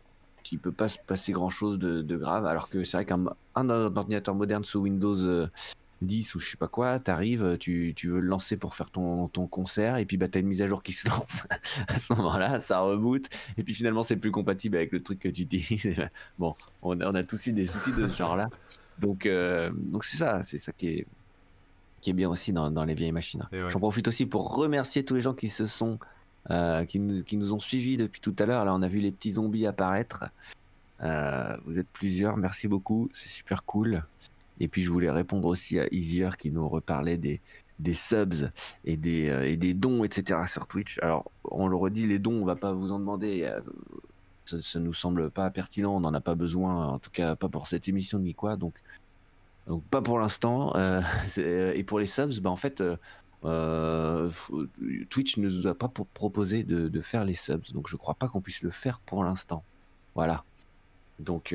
[0.51, 3.69] il peut pas se passer grand-chose de, de grave, alors que c'est vrai qu'un un
[3.69, 5.49] ordinateur moderne sous Windows euh,
[6.01, 9.27] 10 ou je sais pas quoi, t'arrives, tu, tu veux le lancer pour faire ton,
[9.27, 11.47] ton concert, et puis bah, t'as une mise à jour qui se lance
[11.87, 13.25] à ce moment-là, ça reboot,
[13.57, 15.95] et puis finalement c'est plus compatible avec le truc que tu utilises.
[16.37, 18.49] bon, on, a- on a tous eu des soucis de ce genre-là.
[18.99, 21.07] Donc, euh, donc c'est ça, c'est ça qui est,
[22.01, 23.47] qui est bien aussi dans, dans les vieilles machines.
[23.51, 23.69] Ouais.
[23.69, 25.99] J'en profite aussi pour remercier tous les gens qui se sont,
[26.51, 28.65] euh, qui, nous, qui nous ont suivis depuis tout à l'heure.
[28.65, 30.25] Là, on a vu les petits zombies apparaître.
[31.03, 34.03] Euh, vous êtes plusieurs, merci beaucoup, c'est super cool.
[34.59, 37.41] Et puis je voulais répondre aussi à Easier qui nous reparlait des,
[37.79, 38.51] des subs
[38.85, 40.41] et des, euh, et des dons, etc.
[40.47, 40.99] sur Twitch.
[41.01, 43.43] Alors, on le redit, les dons, on va pas vous en demander.
[43.43, 43.59] euh,
[44.45, 47.49] ça, ça nous semble pas pertinent, on n'en a pas besoin, en tout cas pas
[47.49, 48.55] pour cette émission ni quoi.
[48.55, 48.73] Donc,
[49.67, 50.75] donc pas pour l'instant.
[50.77, 51.01] euh,
[51.75, 52.81] et pour les subs, bah, en fait,
[55.09, 58.13] Twitch ne nous a pas pro- proposé de, de faire les subs, donc je crois
[58.15, 59.63] pas qu'on puisse le faire pour l'instant.
[60.15, 60.43] Voilà.
[61.19, 61.53] Donc,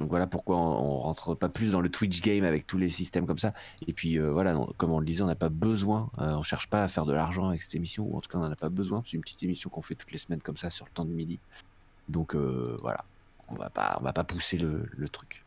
[0.00, 2.88] donc voilà pourquoi on, on rentre pas plus dans le Twitch game avec tous les
[2.88, 3.52] systèmes comme ça.
[3.86, 6.68] Et puis euh, voilà, comme on le disait, on n'a pas besoin, euh, on cherche
[6.68, 8.56] pas à faire de l'argent avec cette émission, ou en tout cas on n'en a
[8.56, 9.02] pas besoin.
[9.04, 11.12] C'est une petite émission qu'on fait toutes les semaines comme ça sur le temps de
[11.12, 11.38] midi.
[12.08, 13.04] Donc euh, voilà,
[13.48, 15.44] on va pas, va pas pousser le truc.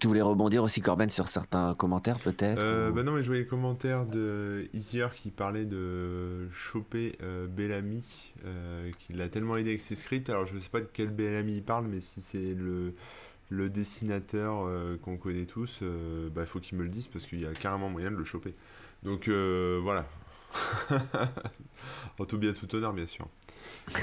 [0.00, 3.26] Tu voulais rebondir aussi, Corben, sur certains commentaires peut-être Euh, ou- bah non, mais je
[3.26, 8.04] voyais les commentaires de Easier qui parlait de choper euh, Bellamy,
[8.44, 10.30] euh, qui l'a tellement aidé avec ses scripts.
[10.30, 12.94] Alors, je sais pas de quel Bellamy il parle, mais si c'est le,
[13.50, 17.40] le dessinateur euh, qu'on connaît tous, il bah, faut qu'il me le dise parce qu'il
[17.40, 18.54] y a carrément moyen de le choper.
[19.02, 20.06] Donc voilà.
[22.18, 23.26] en tout bien tout honneur, bien sûr.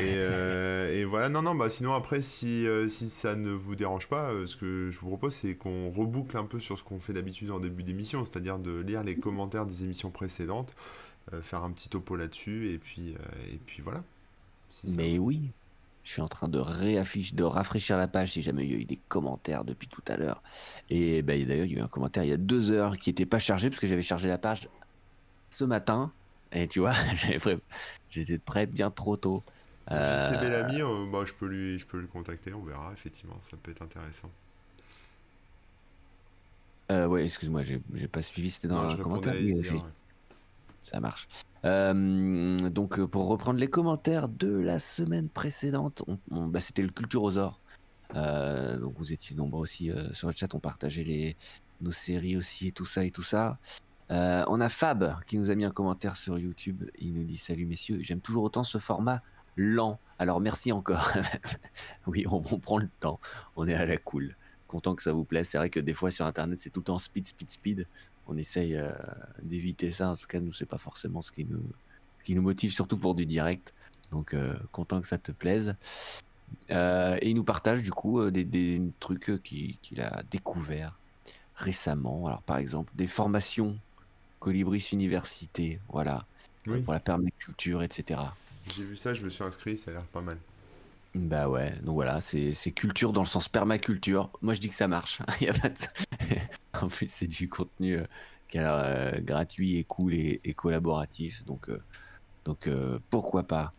[0.01, 4.55] Et, voilà, non, non, bah sinon après, si, si ça ne vous dérange pas, ce
[4.55, 7.59] que je vous propose, c'est qu'on reboucle un peu sur ce qu'on fait d'habitude en
[7.59, 10.75] début d'émission, c'est-à-dire de lire les commentaires des émissions précédentes,
[11.41, 13.15] faire un petit topo là-dessus, et puis,
[13.51, 14.03] et puis voilà.
[14.83, 15.51] Mais oui,
[16.05, 18.77] je suis en train de réafficher, de rafraîchir la page si jamais il y a
[18.77, 20.43] eu des commentaires depuis tout à l'heure.
[20.91, 23.09] Et bah, d'ailleurs, il y a eu un commentaire il y a deux heures qui
[23.09, 24.69] n'était pas chargé parce que j'avais chargé la page
[25.49, 26.13] ce matin.
[26.51, 26.93] Et tu vois,
[28.11, 29.43] j'étais prêt bien trop tôt.
[29.91, 30.29] Euh...
[30.31, 33.57] C'est Bellamy, euh, bah, je, peux lui, je peux le contacter, on verra, effectivement, ça
[33.61, 34.31] peut être intéressant.
[36.91, 39.33] Euh, ouais, excuse-moi, j'ai pas suivi, c'était dans le commentaire.
[40.85, 41.27] Ça marche.
[41.65, 47.59] Euh, donc, euh, pour reprendre les commentaires de la semaine précédente, bah, c'était le Culturosaure.
[48.13, 51.35] Euh, donc, vous étiez nombreux aussi sur le chat, on partageait les,
[51.81, 53.57] nos séries aussi et tout ça et tout ça.
[54.09, 56.83] on a Fab qui nous a mis un commentaire sur YouTube.
[56.99, 59.23] Il nous dit Salut messieurs, j'aime toujours autant ce format
[59.55, 59.99] lent.
[60.19, 61.11] Alors merci encore.
[62.07, 63.19] oui, on, on, prend le temps.
[63.55, 64.35] On est à la cool.
[64.67, 65.49] Content que ça vous plaise.
[65.49, 67.87] C'est vrai que des fois sur internet c'est tout le temps speed, speed, speed
[68.27, 68.91] on essaye euh,
[69.41, 70.09] d'éviter ça.
[70.09, 71.63] En tout cas, nous, c'est pas forcément ce qui nous,
[72.23, 73.73] qui nous motive, surtout pour du direct.
[74.11, 75.75] Donc, euh, content que ça te plaise.
[76.71, 80.97] Euh, et il nous partage du coup des, trucs qu'il a découverts
[81.55, 82.27] récemment.
[82.27, 83.77] Alors, par exemple, des formations
[84.39, 86.25] Colibris Université, voilà,
[86.83, 88.19] pour la permaculture, etc.
[88.73, 90.37] J'ai vu ça, je me suis inscrit, ça a l'air pas mal.
[91.15, 94.31] Bah ouais, donc voilà, c'est culture dans le sens permaculture.
[94.41, 95.21] Moi je dis que ça marche.
[95.39, 95.69] Il y a pas
[96.81, 98.05] en plus, c'est du contenu euh,
[98.49, 101.45] qui a euh, gratuit et cool et, collaboratif.
[101.45, 101.79] Donc, euh,
[102.43, 102.69] donc
[103.09, 103.73] pourquoi pas.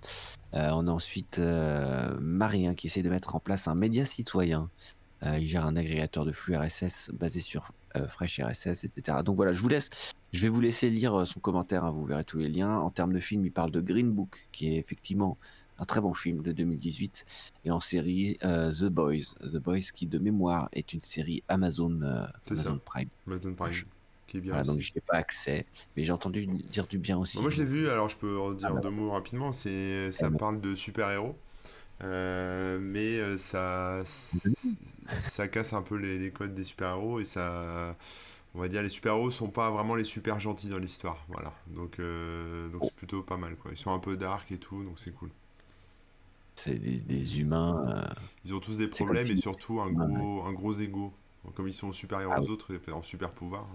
[0.53, 4.71] on a ensuite Marien qui essaie de mettre en place un média citoyen.
[5.23, 7.71] il gère un agrégateur de flux RSS basé sur
[8.09, 9.19] Fresh RSS, etc.
[9.25, 9.89] Donc voilà, je vous laisse.
[10.37, 11.85] Je vais vous laisser lire son commentaire.
[11.85, 12.77] Hein, vous verrez tous les liens.
[12.77, 15.39] En termes de film, il parle de Green Book, qui est effectivement
[15.79, 17.25] un très bon film de 2018,
[17.65, 19.35] et en série euh, The Boys.
[19.41, 22.27] The Boys qui, de mémoire, est une série Amazon, euh,
[22.85, 23.09] Prime.
[23.27, 23.73] Amazon Prime.
[24.27, 25.65] Qui est bien voilà, donc je n'ai pas accès,
[25.97, 27.41] mais j'ai entendu dire du bien aussi.
[27.41, 29.53] moi je l'ai vu, alors je peux dire ah, deux mots rapidement.
[29.53, 31.37] C'est, ça parle de super-héros,
[32.03, 34.03] euh, mais ça,
[35.21, 37.97] ça casse un peu les, les codes des super-héros et ça
[38.57, 41.53] on va dire les super-héros sont pas vraiment les super gentils dans l'histoire, voilà.
[41.69, 43.71] Donc donc c'est plutôt pas mal quoi.
[43.73, 45.31] Ils sont un peu dark et tout, donc c'est cool.
[46.57, 47.85] C'est des, humains.
[47.87, 51.13] Euh, ils ont tous des problèmes et surtout un gros, un gros ego.
[51.55, 53.69] Comme ils sont supérieurs ah aux autres et en super pouvoir.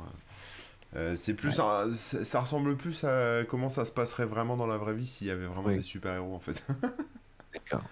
[0.98, 1.86] Euh, c'est plus, ça,
[2.42, 5.46] ressemble plus à comment ça se passerait vraiment dans la vraie vie s'il y avait
[5.46, 6.66] vraiment des super héros en fait.
[7.54, 7.84] D'accord.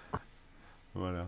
[0.92, 1.26] Voilà.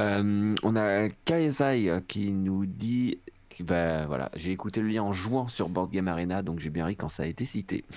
[0.00, 3.20] Euh, on a Kaizai qui nous dit
[3.62, 6.86] bah, voilà, j'ai écouté le lien en jouant sur Board Game Arena, donc j'ai bien
[6.86, 7.84] ri quand ça a été cité.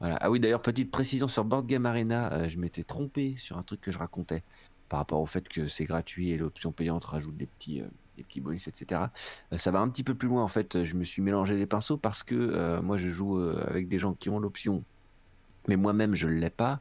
[0.00, 3.62] Ah oui, d'ailleurs, petite précision sur Board Game Arena, euh, je m'étais trompé sur un
[3.62, 4.44] truc que je racontais
[4.88, 8.68] par rapport au fait que c'est gratuit et l'option payante rajoute des petits, euh, bonus,
[8.68, 9.02] etc.
[9.52, 10.84] Euh, ça va un petit peu plus loin en fait.
[10.84, 14.28] Je me suis mélangé les pinceaux parce que moi je joue avec des gens qui
[14.28, 14.84] ont l'option,
[15.68, 16.80] mais moi-même je ne l'ai pas.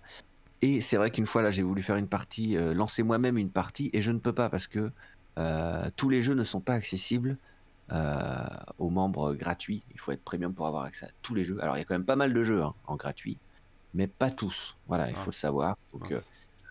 [0.62, 3.92] Et c'est vrai qu'une fois là, j'ai voulu faire une partie, lancer moi-même une partie
[3.94, 4.92] et je ne peux pas parce que
[5.96, 7.38] tous les jeux ne sont pas accessibles
[7.90, 8.46] euh,
[8.80, 9.82] aux membres gratuits.
[9.94, 11.58] Il faut être premium pour avoir accès à tous les jeux.
[11.62, 13.38] Alors il y a quand même pas mal de jeux hein, en gratuit,
[13.94, 14.76] mais pas tous.
[14.90, 15.20] Voilà, il ah.
[15.20, 15.78] faut le savoir.
[15.94, 16.20] Donc euh,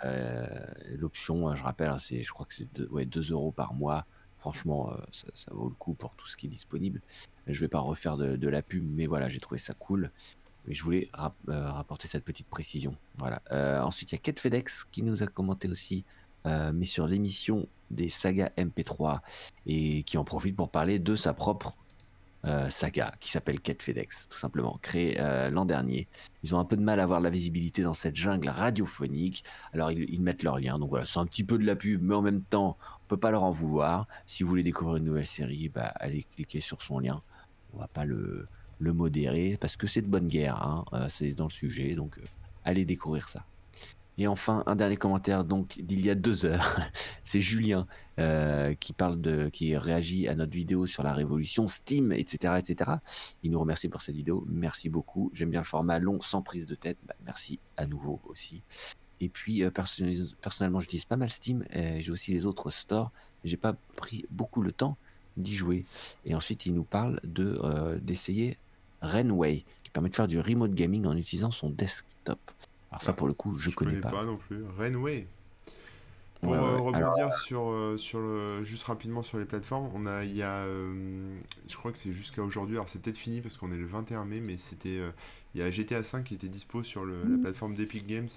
[0.05, 0.47] euh,
[0.99, 4.05] l'option, je rappelle, hein, c'est, je crois que c'est 2 ouais, euros par mois.
[4.41, 7.01] Franchement, ça, vaut le coup pour tout ce qui est disponible.
[7.47, 10.11] Je vais pas refaire de, la pub, mais voilà, j'ai trouvé ça cool.
[10.67, 11.09] Mais je voulais
[11.47, 12.95] rapporter cette petite précision.
[13.17, 13.43] Voilà.
[13.85, 16.05] ensuite, il y a Kate FedEx qui nous a commenté aussi
[16.47, 19.21] euh, mais sur l'émission des sagas MP3
[19.67, 21.77] et qui en profite pour parler de sa propre
[22.45, 26.07] euh, saga qui s'appelle Quête FedEx, tout simplement, créée euh, l'an dernier.
[26.45, 29.43] Ils ont un peu de mal à avoir la visibilité dans cette jungle radiophonique,
[29.73, 30.79] alors ils, mettent leur lien.
[30.79, 33.17] Donc voilà, c'est un petit peu de la pub, mais en même temps, on peut
[33.17, 34.07] pas leur en vouloir.
[34.27, 37.21] Si vous voulez découvrir une nouvelle série, bah, allez cliquer sur son lien.
[37.75, 38.47] On va pas le,
[38.81, 41.09] modérer parce que c'est de bonne guerre, hein.
[41.09, 42.21] c'est dans le sujet, donc
[42.65, 43.45] allez découvrir ça.
[44.19, 46.81] Et enfin, un dernier commentaire donc d'il y a deux heures,
[47.25, 47.87] c'est Julien
[48.19, 52.93] euh, qui parle de, qui réagit à notre vidéo sur la révolution Steam, etc., etc.
[53.43, 55.31] Il nous remercie pour cette vidéo, merci beaucoup.
[55.35, 56.97] J'aime bien le format long, sans prise de tête.
[57.07, 58.62] Bah, merci à nouveau aussi.
[59.21, 61.64] Et puis euh, personnellement, j'utilise pas mal Steam.
[61.73, 63.11] J'ai aussi les autres stores.
[63.45, 64.97] J'ai pas pris beaucoup le temps
[65.37, 65.85] d'y jouer.
[66.25, 68.59] Et ensuite, il nous parle de euh, d'essayer
[69.03, 72.39] Renway, qui permet de faire du remote gaming en utilisant son desktop.
[72.91, 74.11] Alors ça, pour le coup, je, je connais, pas.
[74.11, 74.64] pas non plus.
[74.78, 75.26] Renway.
[76.43, 80.07] Pour Ouais, euh, rebondir Alors, sur, euh, sur le, juste rapidement sur les plateformes, on
[80.07, 83.41] a, il y a, euh, je crois que c'est jusqu'à aujourd'hui, alors c'est peut-être fini
[83.41, 85.11] parce qu'on est le 21 mai, mais c'était, euh,
[85.55, 88.28] il y a GTA 5 qui était dispo sur le- la plateforme d'Epic Games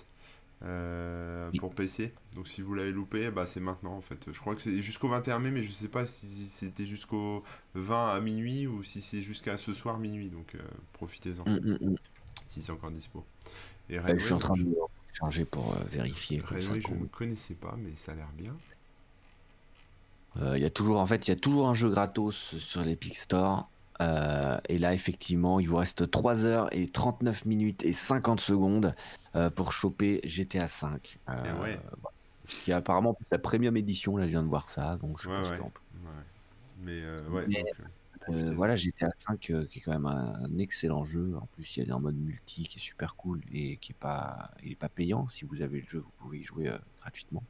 [0.63, 1.59] euh, Oui.
[1.59, 2.13] pour PC.
[2.35, 4.31] Donc si vous l'avez loupé, bah c'est maintenant en fait.
[4.31, 7.43] Je crois que c'est jusqu'au 21 mai, mais je sais pas si c'était jusqu'au
[7.75, 10.29] 20 à minuit ou si c'est jusqu'à ce soir minuit.
[10.29, 10.59] Donc euh,
[10.93, 11.97] profitez-en hum, hum.
[12.47, 13.25] si c'est encore dispo.
[13.89, 14.75] Et Euh, je suis en train de je- me
[15.13, 16.39] charger pour euh, vérifier.
[16.45, 18.55] Railway, je ne connaissais pas, mais ça a l'air bien.
[20.37, 22.81] Euh, Il y a toujours, en fait, il y a toujours un jeu gratos sur
[22.81, 23.69] l'Epic Store.
[24.01, 28.95] Euh, et là, effectivement, il vous reste 3 heures et 39 minutes et 50 secondes
[29.35, 30.99] euh, pour choper GTA V.
[31.29, 31.79] Euh, Eh ouais.
[32.47, 34.97] Qui est apparemment la premium édition, là, je viens de voir ça.
[35.01, 35.59] Donc, je Ouais, pense ouais.
[36.81, 37.67] Mais ouais, Mais, donc,
[38.29, 41.35] euh, voilà, GTA V euh, qui est quand même un, un excellent jeu.
[41.41, 43.95] En plus, il y a un mode multi qui est super cool et qui est
[43.99, 45.27] pas, il est pas payant.
[45.29, 47.43] Si vous avez le jeu, vous pouvez y jouer euh, gratuitement.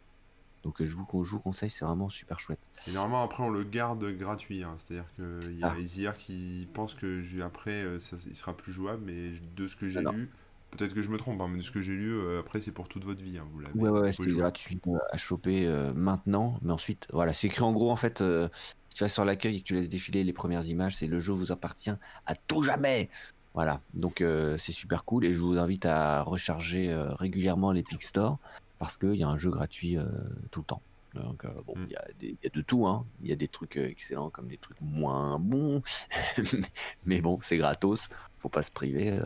[0.63, 2.59] Donc, euh, je, vous, je vous conseille, c'est vraiment super chouette.
[2.87, 4.63] Et normalement, après, on le garde gratuit.
[4.63, 4.75] hein.
[4.77, 5.79] C'est-à-dire qu'il y a Ah.
[5.79, 9.03] Easier qui pense que après, euh, ça, il sera plus jouable.
[9.05, 10.29] Mais de ce que j'ai lu,
[10.71, 12.71] peut-être que je me trompe, hein, mais de ce que j'ai lu, euh, après, c'est
[12.73, 13.37] pour toute votre vie.
[13.37, 13.73] hein, vous l'avez.
[13.73, 14.41] Ouais, ouais, ouais, vous pouvez c'est jouer.
[14.41, 16.59] gratuit à choper euh, maintenant.
[16.61, 18.49] Mais ensuite, voilà, c'est écrit en gros, en fait, euh,
[18.89, 21.19] si tu vas sur l'accueil et que tu laisses défiler les premières images, c'est le
[21.19, 21.91] jeu vous appartient
[22.25, 23.09] à tout jamais.
[23.53, 28.03] Voilà, donc euh, c'est super cool et je vous invite à recharger euh, régulièrement l'Epic
[28.03, 28.37] Store
[28.77, 30.05] parce qu'il y a un jeu gratuit euh,
[30.51, 30.81] tout le temps.
[31.15, 31.89] Donc bon, il Mm.
[31.89, 33.05] y, a des- il y a de tout, hein.
[33.23, 35.81] Il y a des trucs excellents comme des trucs moins bons,
[37.05, 39.19] mais bon, c'est gratos, faut pas se priver.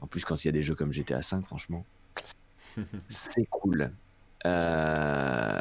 [0.00, 1.84] En plus, quand il y a des jeux comme GTA V, franchement,
[3.08, 3.92] c'est cool.
[4.46, 5.60] Euh,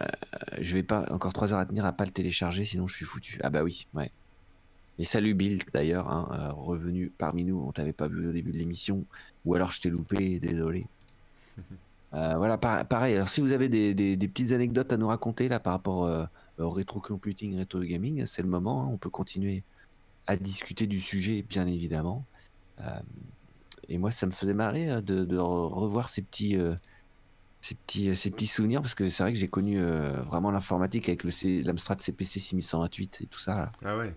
[0.59, 3.05] je vais pas encore 3 heures à tenir à pas le télécharger, sinon je suis
[3.05, 3.39] foutu.
[3.43, 4.11] Ah bah oui, ouais.
[4.99, 7.59] Et salut Bill d'ailleurs, hein, euh, revenu parmi nous.
[7.65, 9.05] On t'avait pas vu au début de l'émission,
[9.45, 10.87] ou alors je t'ai loupé, désolé.
[12.15, 13.15] Euh, voilà, par- pareil.
[13.15, 16.05] Alors si vous avez des, des- des petites anecdotes à nous raconter là par rapport
[16.05, 16.25] euh,
[16.59, 18.83] au rétro computing, rétro gaming, c'est le moment.
[18.83, 19.63] hein, on peut continuer
[20.27, 22.23] à discuter du sujet, bien évidemment.
[23.89, 26.55] Et moi, ça me faisait marrer de, de re- revoir ces petits,
[27.63, 31.07] ces petits, ces petits souvenirs parce que c'est vrai que j'ai connu euh, vraiment l'informatique
[31.07, 33.55] avec le l'Amstrad CPC 6128 et tout ça.
[33.55, 33.71] là.
[33.85, 34.13] Ah ouais.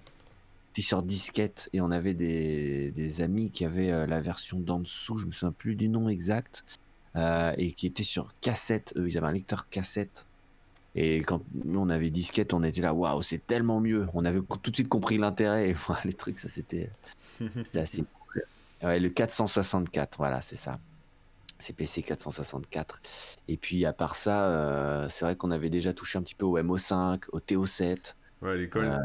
[0.72, 4.80] C'était sur disquette et on avait des, des amis qui avaient euh, la version d'en
[4.80, 6.64] dessous, je me souviens plus du nom exact,
[7.14, 8.92] euh, et qui était sur cassette.
[8.96, 10.26] Eux, ils avaient un lecteur cassette.
[10.96, 14.08] Et quand nous on avait disquette, on était là, waouh, c'est tellement mieux.
[14.12, 15.70] On avait tout de suite compris l'intérêt.
[15.70, 16.90] Et voilà, les trucs, ça c'était
[17.38, 17.98] c'était assez
[18.32, 18.42] cool.
[18.82, 20.80] Ouais, le 464, voilà, c'est ça.
[21.58, 23.00] CPC 464.
[23.48, 26.46] Et puis à part ça, euh, c'est vrai qu'on avait déjà touché un petit peu
[26.46, 28.16] au MO5, au TO7.
[28.42, 28.84] Ouais, à l'école.
[28.84, 28.96] Euh,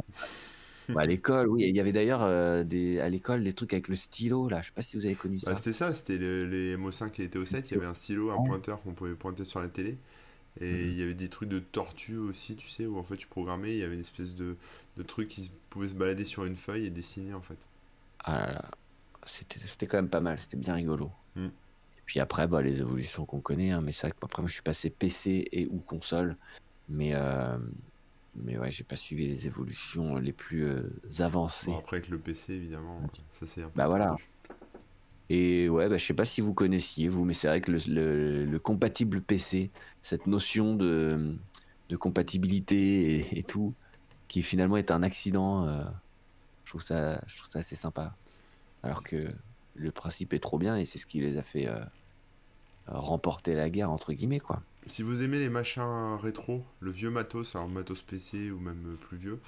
[0.94, 1.64] Bah, à l'école, oui.
[1.70, 4.62] Il y avait d'ailleurs euh, des, à l'école des trucs avec le stylo, là.
[4.62, 5.52] Je sais pas si vous avez connu ça.
[5.52, 7.94] Bah, c'était ça, c'était le- les MO5 qui étaient au 7, il y avait un
[7.94, 9.98] stylo, un pointeur qu'on pouvait pointer sur la télé.
[10.62, 10.92] Et Mhm.
[10.92, 13.74] il y avait des trucs de tortue aussi, tu sais, où en fait tu programmais,
[13.74, 14.58] il y avait une espèce de,
[14.98, 17.58] de truc qui pouvait se balader sur une feuille et dessiner en fait.
[18.20, 18.72] Ah là là.
[19.26, 20.40] C'était, c'était quand même pas mal.
[20.40, 21.12] C'était bien rigolo.
[21.36, 21.52] Mm.
[22.12, 23.72] Puis après, bah, les évolutions qu'on connaît.
[23.72, 26.36] hein, mais c'est vrai que après, moi, je suis passé PC et ou console.
[26.90, 27.58] Mais, euh,
[28.36, 30.90] mais ouais, j'ai pas suivi les évolutions les plus euh,
[31.20, 31.68] avancées.
[31.72, 33.02] Bon, après avec le PC évidemment,
[33.40, 34.14] ça c'est un peu Bah, voilà.
[35.30, 37.78] Et ouais, bah, je sais pas si vous connaissiez, vous, mais c'est vrai que le,
[37.88, 41.40] le- le compatible PC, cette notion de,
[41.88, 43.74] de compatibilité et, et tout,
[44.28, 45.86] qui finalement est un accident, euh,
[46.66, 48.18] je, trouve ça, je trouve ça assez sympa.
[48.84, 49.30] Alors que
[49.76, 51.86] le principe est trop bien et c'est ce qui les a fait euh,
[52.94, 54.62] remporter la guerre, entre guillemets, quoi.
[54.88, 58.96] Si vous aimez les machins rétro, le vieux matos, alors matos PC ou même euh,
[58.96, 59.40] plus vieux,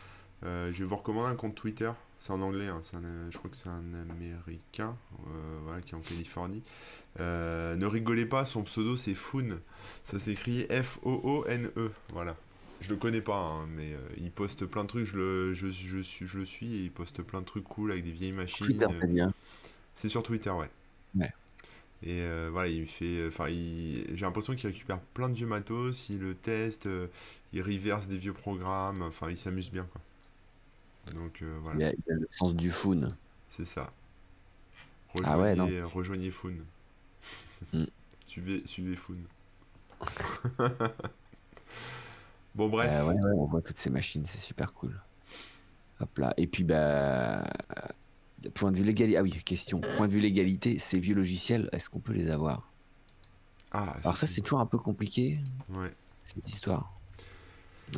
[0.44, 1.91] euh, je vais vous recommander un compte Twitter.
[2.20, 4.96] C'est en anglais, hein, un, euh, je crois que c'est un américain
[5.28, 6.64] euh, voilà, qui est en Californie.
[7.20, 9.60] Euh, ne rigolez pas, son pseudo c'est Foon.
[10.06, 11.91] Ça s'écrit F-O-O-N-E.
[12.14, 12.38] Voilà.
[12.80, 15.06] Je le connais pas, hein, mais il poste plein de trucs.
[15.06, 17.91] Je le, je, je suis, je le suis et il poste plein de trucs cool
[17.91, 18.66] avec des vieilles machines.
[18.66, 19.34] Twitter, c'est bien.
[19.96, 20.70] c'est sur Twitter, ouais.
[22.06, 23.28] Et euh, voilà, il fait.
[23.28, 24.06] Enfin, il...
[24.14, 27.08] j'ai l'impression qu'il récupère plein de vieux matos, il le teste, euh,
[27.54, 30.01] il reverse des vieux programmes, enfin, il s'amuse bien, quoi.
[31.14, 33.08] Donc euh, Il voilà, a, il a le sens du fun.
[33.49, 33.91] c'est ça.
[35.24, 35.66] Ah ouais, non.
[35.66, 36.56] Rejoignez, rejoignez Foon.
[37.74, 37.84] Mm.
[38.26, 39.18] suivez, suivez Foon.
[42.56, 42.91] bon, bref.
[42.91, 44.99] Euh, ouais, ouais, on voit toutes ces machines, c'est super cool.
[45.99, 46.34] Hop là.
[46.38, 47.43] Et puis, bah, euh,
[48.50, 49.18] point de vue légalité.
[49.18, 49.80] Ah oui, question.
[49.98, 52.70] Point de vue légalité, ces vieux logiciels, est-ce qu'on peut les avoir?
[53.72, 55.39] Ah, Alors, ça, c'est toujours un peu compliqué,
[55.70, 55.91] Ouais.
[56.26, 56.94] cette histoire.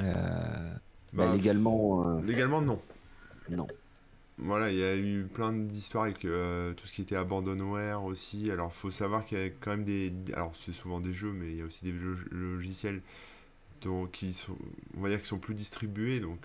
[0.02, 0.74] Euh,
[1.14, 2.82] Bah, bah, légalement, euh, Légalement, non.
[3.50, 3.68] non.
[4.38, 8.52] Voilà, il y a eu plein d'histoires avec euh, tout ce qui était abandonware aussi.
[8.52, 10.12] Alors, faut savoir qu'il y a quand même des.
[10.34, 13.02] Alors, c'est souvent des jeux, mais il y a aussi des log- logiciels
[13.82, 14.58] donc, qui sont,
[14.98, 16.40] on va dire qu'ils sont plus distribués, donc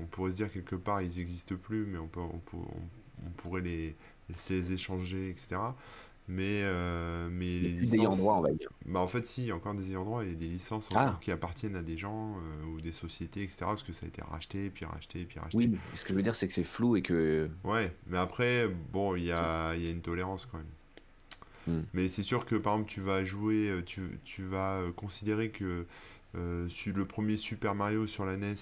[0.00, 2.99] on pourrait se dire quelque part ils n'existent plus, mais on, peut, on, peut- on-
[3.26, 3.96] on pourrait les,
[4.50, 5.56] les échanger, etc.
[6.28, 8.68] Mais, euh, mais les licences, droit, on va dire.
[8.86, 11.18] bah en fait si, il y a encore des ayants droit et des licences Ah.
[11.20, 13.58] qui appartiennent à des gens euh, ou des sociétés, etc.
[13.62, 15.58] Parce que ça a été racheté, puis racheté, puis racheté.
[15.58, 17.50] Oui, ce que je veux dire, c'est que c'est flou et que.
[17.64, 20.66] Ouais, mais après, bon, il y a, y a une tolérance quand même.
[21.66, 21.82] Hmm.
[21.94, 25.50] Mais c'est sûr que par exemple, tu vas jouer, euh, tu, tu vas euh, considérer
[25.50, 25.84] que
[26.36, 28.54] euh, sur le premier Super Mario sur la NES,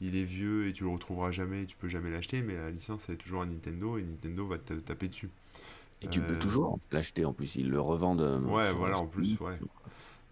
[0.00, 2.70] il est vieux et tu le retrouveras jamais, et tu peux jamais l'acheter, mais la
[2.70, 5.30] licence est toujours à Nintendo et Nintendo va te taper dessus.
[6.02, 8.20] Et tu peux Euh, toujours l'acheter en plus, ils le revendent.
[8.20, 9.58] euh, Ouais, voilà, en plus, ouais.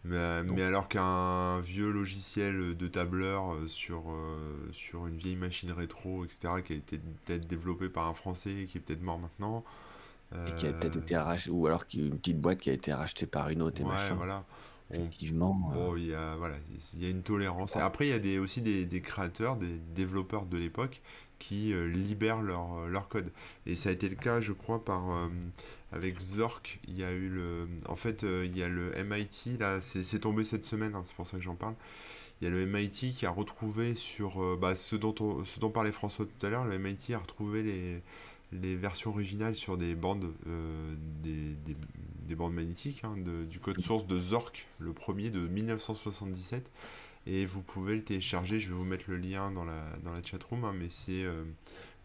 [0.06, 5.36] Mais, Donc- mais alors qu'un vieux logiciel de tableur euh, sur, euh, sur une vieille
[5.36, 9.02] machine rétro, etc., qui a été peut-être développé par un Français et qui est peut-être
[9.02, 9.64] mort maintenant.
[10.46, 12.72] Et qui a peut-être euh, été arraché, ou alors qui- une petite boîte qui a
[12.74, 14.14] été rachetée par une autre et Ouais, machin.
[14.16, 14.44] voilà.
[14.94, 15.70] Effectivement.
[15.72, 16.56] euh, Bon, il y a, voilà,
[16.94, 17.76] il y a une tolérance.
[17.76, 21.00] Après, il y a des, aussi des, des créateurs, des développeurs de l'époque
[21.38, 23.30] qui euh, libèrent leur, euh, leur code.
[23.66, 25.28] Et ça a été le cas, je crois, par, euh,
[25.92, 26.80] avec Zork.
[26.88, 27.68] Il y a eu le.
[27.88, 31.14] En fait, euh, il y a le MIT, là, c'est tombé cette semaine, hein, c'est
[31.16, 31.74] pour ça que j'en parle.
[32.40, 35.60] Il y a le MIT qui a retrouvé sur euh, bah, ce, dont on- ce
[35.60, 38.02] dont parlait François tout à l'heure, le MIT a retrouvé les,
[38.62, 41.76] les versions originales sur des bandes, euh, des, des-
[42.26, 43.14] des bandes magnétiques hein,
[43.50, 46.70] du code source de Zork, le premier de 1977.
[47.26, 50.22] Et vous pouvez le télécharger, je vais vous mettre le lien dans la, dans la
[50.22, 51.42] chatroom, hein, mais c'est, euh,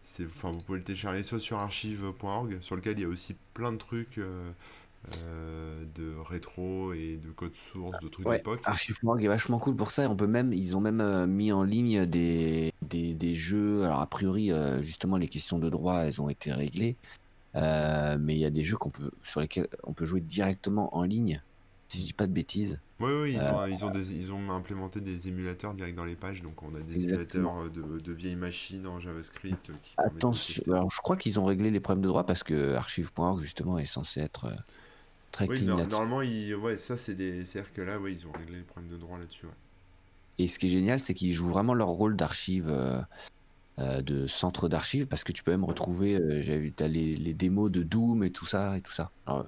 [0.04, 3.36] c'est, enfin, vous pouvez le télécharger soit sur archive.org, sur lequel il y a aussi
[3.54, 4.50] plein de trucs euh,
[5.24, 8.62] euh, de rétro et de code source, de trucs Ouais, d'époque.
[8.66, 10.04] Archive.org est vachement cool pour ça.
[10.04, 13.84] Et on peut même, ils ont même euh, mis en ligne des, des, des jeux.
[13.84, 16.96] Alors, a priori, euh, justement, les questions de droit, elles ont été réglées.
[17.56, 21.04] Mais il y a des jeux qu'on peut, sur lesquels on peut jouer directement en
[21.04, 21.42] ligne,
[21.88, 22.80] si je dis pas de bêtises.
[23.00, 26.16] Oui, oui, ils ont, ils, ont des- ils ont implémenté des émulateurs direct dans les
[26.16, 27.64] pages, donc on a des Exactement.
[27.64, 31.72] émulateurs de, de vieilles machines en JavaScript qui Attention, alors je crois qu'ils ont réglé
[31.72, 34.52] les problèmes de droit parce que archive.org, justement, est censé être
[35.32, 35.92] très Oui, clean no- là-dessus.
[35.92, 38.92] normalement, ils, ouais, ça c'est des, c'est-à-dire que là, ouais, ils ont réglé les problèmes
[38.92, 39.46] de droit là-dessus.
[39.46, 39.52] ouais.
[40.38, 43.02] Et ce qui est génial, c'est qu'ils jouent vraiment leur rôle d'archive, euh,
[43.80, 47.16] euh, de centre d'archives, parce que tu peux même retrouver, euh, j'avais vu, t'as les,
[47.16, 49.12] les démos de Doom et tout ça, et tout ça.
[49.26, 49.46] Alors,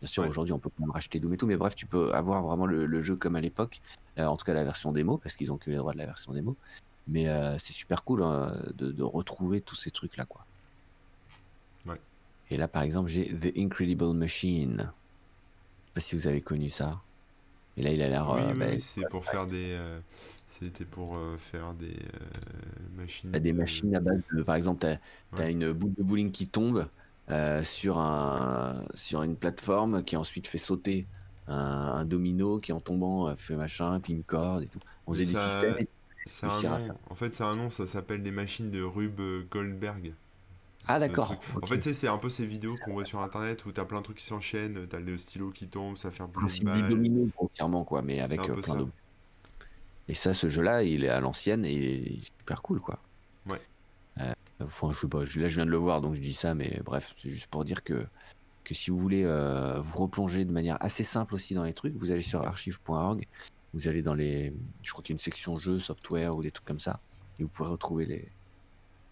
[0.00, 0.28] bien sûr, Ouais.
[0.28, 2.86] aujourd'hui, on peut pas racheter Doom et tout, mais bref, tu peux avoir vraiment le,
[2.86, 3.80] le jeu comme à l'époque,
[4.18, 6.06] euh, en tout cas la version démo, parce qu'ils ont que les droits de la
[6.06, 6.56] version démo.
[7.08, 7.26] Mais
[7.58, 10.46] c'est super cool hein, de, de retrouver tous ces trucs-là, quoi.
[11.84, 12.00] Ouais.
[12.48, 14.92] Et là, par exemple, j'ai The Incredible Machine.
[15.94, 17.00] Je sais pas si vous avez connu ça.
[17.76, 18.30] Et là, il a l'air.
[18.34, 19.98] oui, euh, oui, bah, c'est pour faire des, euh,
[20.48, 21.96] c'était pour euh, faire des
[22.96, 23.30] machines.
[23.32, 26.30] T'as des de- machines à base de, par exemple, t'as as une boule de bowling
[26.30, 26.86] qui tombe
[27.62, 31.06] sur, un, sur une plateforme qui ensuite fait sauter
[31.48, 34.80] un, un domino qui en tombant fait machin, puis une corde et tout.
[35.06, 35.76] On faisait ça- systèmes.
[35.80, 35.88] et-
[36.42, 36.88] un nom.
[37.10, 37.68] En fait, c'est un nom.
[37.70, 39.20] Ça s'appelle des machines de Rube
[39.50, 40.12] Goldberg.
[40.88, 41.34] Ah ce d'accord.
[41.62, 44.04] En fait, c'est un peu ces vidéos qu'on voit sur internet où t'as plein de
[44.04, 47.84] trucs qui s'enchaînent, t'as le stylo qui tombe, ça fait bouger principe du domino grossièrement
[47.84, 48.86] quoi, mais avec un euh, plein de.
[50.08, 52.98] Et ça, ce jeu-là, il est à l'ancienne et il est super cool quoi.
[53.46, 53.60] Ouais.
[54.20, 56.34] Euh, enfin, je sais pas, je- là je viens de le voir donc je dis
[56.34, 58.04] ça, mais bref, c'est juste pour dire que
[58.64, 61.94] que si vous voulez euh, vous replonger de manière assez simple aussi dans les trucs,
[61.96, 63.26] vous allez sur archive.org,
[63.74, 64.52] vous allez dans les,
[64.82, 67.00] je crois qu'il y a une section jeux, software ou des trucs comme ça,
[67.38, 68.28] et vous pourrez retrouver les,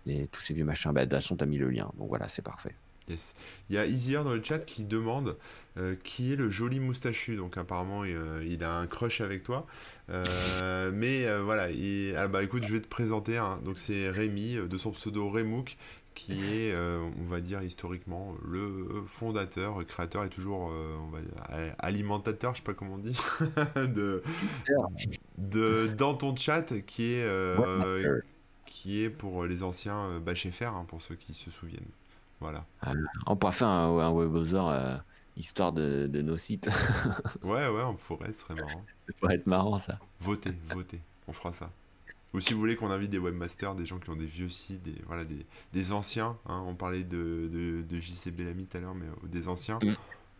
[0.06, 0.92] les tous ces vieux machins.
[0.92, 2.74] Bah, de toute façon, t'as mis le lien, donc voilà, c'est parfait.
[3.08, 3.34] Yes.
[3.68, 5.36] Il y a Easier dans le chat qui demande
[5.78, 7.34] euh, qui est le joli moustachu.
[7.34, 9.66] Donc apparemment il, euh, il a un crush avec toi.
[10.10, 13.36] Euh, mais voilà, il- ah bah écoute, je vais te présenter.
[13.36, 13.58] hein.
[13.64, 15.76] Donc c'est Rémi de son pseudo Remouk
[16.14, 22.52] qui est, on va dire historiquement, le fondateur, créateur et toujours, on va dire, alimentateur,
[22.54, 23.16] je sais pas comment on dit,
[23.76, 24.22] de,
[25.38, 27.26] de dans ton chat qui est.
[28.70, 31.90] qui est pour les anciens euh, Bash FR, hein, pour ceux qui se souviennent.
[32.40, 32.64] Voilà.
[33.26, 34.96] On pourra faire un, un euh,
[35.36, 36.70] histoire de, de nos sites.
[37.42, 38.82] Ouais, ouais, on pourrait, ce serait marrant.
[39.06, 39.98] ça pourrait être marrant ça.
[40.20, 41.70] Votez, votez, on fera ça.
[42.32, 44.82] Ou si vous voulez qu'on invite des webmasters, des gens qui ont des vieux sites,
[44.84, 48.80] des, voilà, des, des anciens, hein, on parlait de, de, de JC Bellamy tout à
[48.80, 49.94] l'heure, mais euh, des anciens, Mm.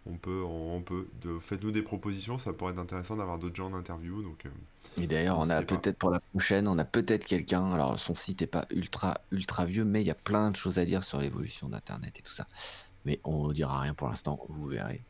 [0.07, 1.09] On peut, on, peut.
[1.23, 5.03] De, Faites-nous des propositions, ça pourrait être intéressant d'avoir d'autres gens en interview, donc euh,
[5.03, 7.73] Et d'ailleurs, on a peut-être pour la prochaine, on a peut-être quelqu'un.
[7.73, 10.79] Alors, son site est pas ultra ultra vieux, mais il y a plein de choses
[10.79, 12.47] à dire sur l'évolution d'Internet et tout ça.
[13.05, 14.39] Mais on dira rien pour l'instant.
[14.49, 15.03] Vous verrez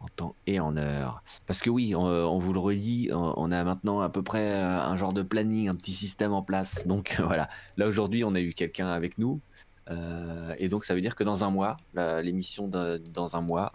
[0.00, 1.22] en temps et en heure.
[1.46, 4.52] Parce que oui, on, on vous le redit, on, on a maintenant à peu près
[4.52, 6.86] euh, un genre de planning, un petit système en place.
[6.86, 7.48] Donc voilà.
[7.76, 9.40] Là aujourd'hui, on a eu quelqu'un avec nous.
[9.90, 13.72] Euh, et donc ça veut dire que dans un mois, l'émission dans un mois,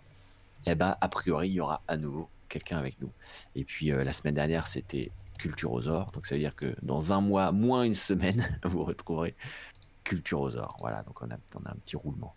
[0.65, 3.11] eh ben, a priori, il y aura à nouveau quelqu'un avec nous.
[3.55, 6.11] Et puis euh, la semaine dernière, c'était Culturosaure.
[6.11, 9.35] Donc ça veut dire que dans un mois, moins une semaine, vous retrouverez
[10.03, 10.75] Culturosaure.
[10.79, 12.35] Voilà, donc on a, on a un petit roulement.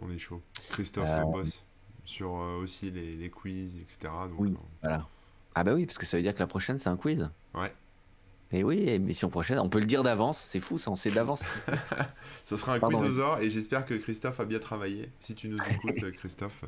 [0.00, 0.42] On est chaud.
[0.70, 1.64] Christophe Euh, bosse
[2.04, 4.12] sur euh, aussi les, les quiz, etc.
[4.30, 4.50] Donc, Oui.
[4.52, 5.06] euh, Voilà.
[5.54, 7.28] Ah bah oui, parce que ça veut dire que la prochaine, c'est un quiz.
[7.54, 7.74] Ouais.
[8.52, 11.42] Et oui, émission prochaine, on peut le dire d'avance, c'est fou, ça, on sait d'avance.
[12.46, 15.10] Ça sera un Pardon, quizosaure et j'espère que Christophe a bien travaillé.
[15.20, 16.64] Si tu nous écoutes, Christophe,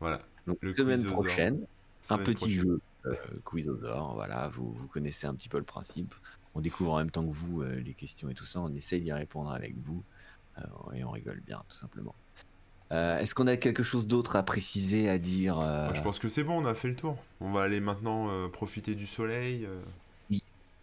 [0.00, 0.20] voilà.
[0.46, 1.60] Donc, Le semaine prochaine,
[2.08, 2.54] un petit prochaine.
[2.54, 3.14] jeu euh,
[3.48, 6.14] Quizosaure, voilà, vous, vous connaissez un petit peu le principe.
[6.54, 9.00] On découvre en même temps que vous euh, les questions et tout ça, on essaye
[9.02, 10.02] d'y répondre avec vous
[10.58, 10.62] euh,
[10.94, 12.14] et on rigole bien, tout simplement.
[12.92, 16.42] Est-ce qu'on a quelque chose d'autre à préciser, à dire Moi, Je pense que c'est
[16.42, 17.16] bon, on a fait le tour.
[17.40, 19.64] On va aller maintenant profiter du soleil.
[19.64, 20.36] euh,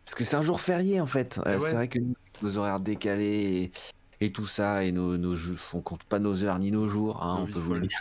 [0.06, 1.38] Parce que c'est un jour férié en fait.
[1.46, 1.60] Eh ouais.
[1.60, 3.72] C'est vrai que nous, nos horaires décalés
[4.22, 6.88] et, et tout ça, et nos, nos jeux, on compte pas nos heures ni nos
[6.88, 8.00] jours, hein, on peut vous le dire.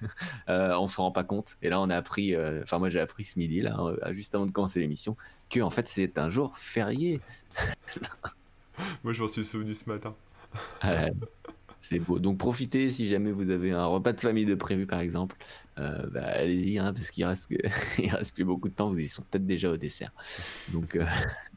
[0.48, 1.56] Euh, on se rend pas compte.
[1.60, 4.32] Et là, on a appris, euh, enfin moi j'ai appris ce midi là, euh, juste
[4.34, 5.16] avant de commencer l'émission,
[5.50, 7.20] que en fait c'est un jour férié.
[9.04, 10.14] Moi, je m'en suis souvenu ce matin.
[10.80, 11.08] Ah,
[11.82, 12.18] c'est beau.
[12.18, 15.36] Donc profitez si jamais vous avez un repas de famille de prévu par exemple.
[15.78, 17.48] Euh, bah, allez-y hein, parce qu'il reste
[17.98, 18.88] il reste plus beaucoup de temps.
[18.88, 20.12] Vous y sont peut-être déjà au dessert.
[20.72, 21.04] Donc euh,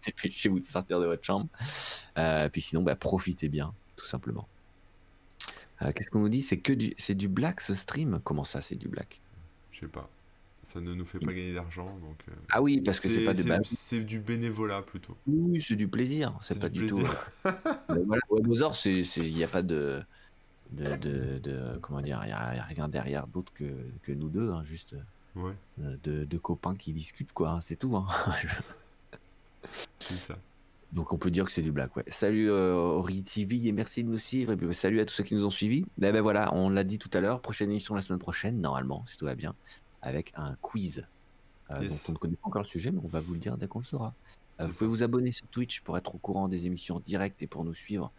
[0.06, 1.48] dépêchez-vous de sortir de votre chambre.
[2.18, 4.48] Euh, puis sinon bah, profitez bien tout simplement.
[5.82, 6.42] Euh, Qu'est-ce qu'on nous dit?
[6.42, 8.20] C'est que du c'est du black ce stream?
[8.24, 9.22] Comment ça c'est du black?
[9.72, 10.10] Je sais pas.
[10.68, 12.18] Ça ne nous fait pas gagner d'argent, donc.
[12.30, 15.18] euh, Ah oui parce que c'est pas des c'est- du bénévolat plutôt.
[15.26, 16.38] oui, c'est du plaisir.
[16.42, 16.98] C'est pas du, tout.
[16.98, 17.32] plaisir.
[17.90, 20.04] Mais voilà, Webosor, il n'y a pas de
[20.72, 23.66] de, de, de- comment dire, il n'y a, rien derrière d'autre que,
[24.04, 24.96] que nous deux, hein, juste
[25.36, 27.96] Ouais, euh, de, de copains qui discutent, quoi, hein, c'est tout.
[27.96, 28.08] hein.
[30.00, 30.38] c'est ça.
[30.94, 32.04] Donc on peut dire que c'est du black, ouais.
[32.08, 34.52] Salut euh, Ori TV et merci de nous suivre.
[34.52, 35.86] Et puis salut à tous ceux qui nous ont suivis.
[35.98, 39.06] Ben, ben voilà, on l'a dit tout à l'heure, prochaine émission la semaine prochaine, normalement,
[39.08, 39.56] si tout va bien,
[40.02, 41.06] avec un quiz.
[41.72, 41.90] Euh, Yes.
[41.90, 43.68] dont on ne connaît pas encore le sujet, mais on va vous le dire dès
[43.68, 44.16] qu'on le saura.
[44.60, 47.48] Euh, vous pouvez vous abonner sur Twitch pour être au courant des émissions directes et
[47.48, 48.12] pour nous suivre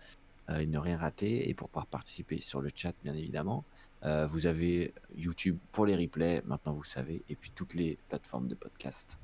[0.51, 3.65] euh, et ne rien rater et pour pouvoir participer sur le chat, bien évidemment.
[4.05, 8.47] Euh, vous avez YouTube pour les replays, maintenant vous savez, et puis toutes les plateformes
[8.47, 9.19] de podcast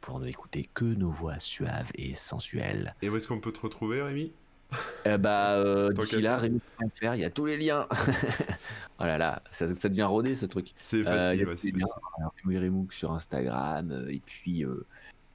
[0.00, 2.94] pour ne écouter que nos voix suaves et sensuelles.
[3.02, 4.32] Et où est-ce qu'on peut te retrouver, Rémi?
[5.04, 7.86] Eh bah, euh, Tant d'ici là, Rémi.fr, il y a tous les liens.
[9.00, 10.72] oh là là, ça, ça devient rodé ce truc.
[10.80, 12.58] C'est Euh, il facile, a ouais, c'est facile.
[12.58, 14.84] Rémi sur Instagram, euh, et puis, euh,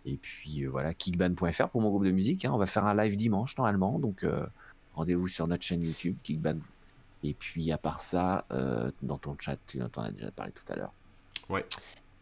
[0.06, 2.44] et puis euh, voilà, kickban.fr pour mon groupe de musique.
[2.46, 2.52] hein.
[2.54, 4.46] On va faire un live dimanche normalement, donc euh,
[4.96, 6.58] rendez-vous sur notre chaîne YouTube, Kickban.
[7.24, 10.74] Et puis à part ça, euh, dans ton chat, tu en as déjà parlé tout
[10.74, 10.92] à l'heure.
[11.50, 11.66] Ouais.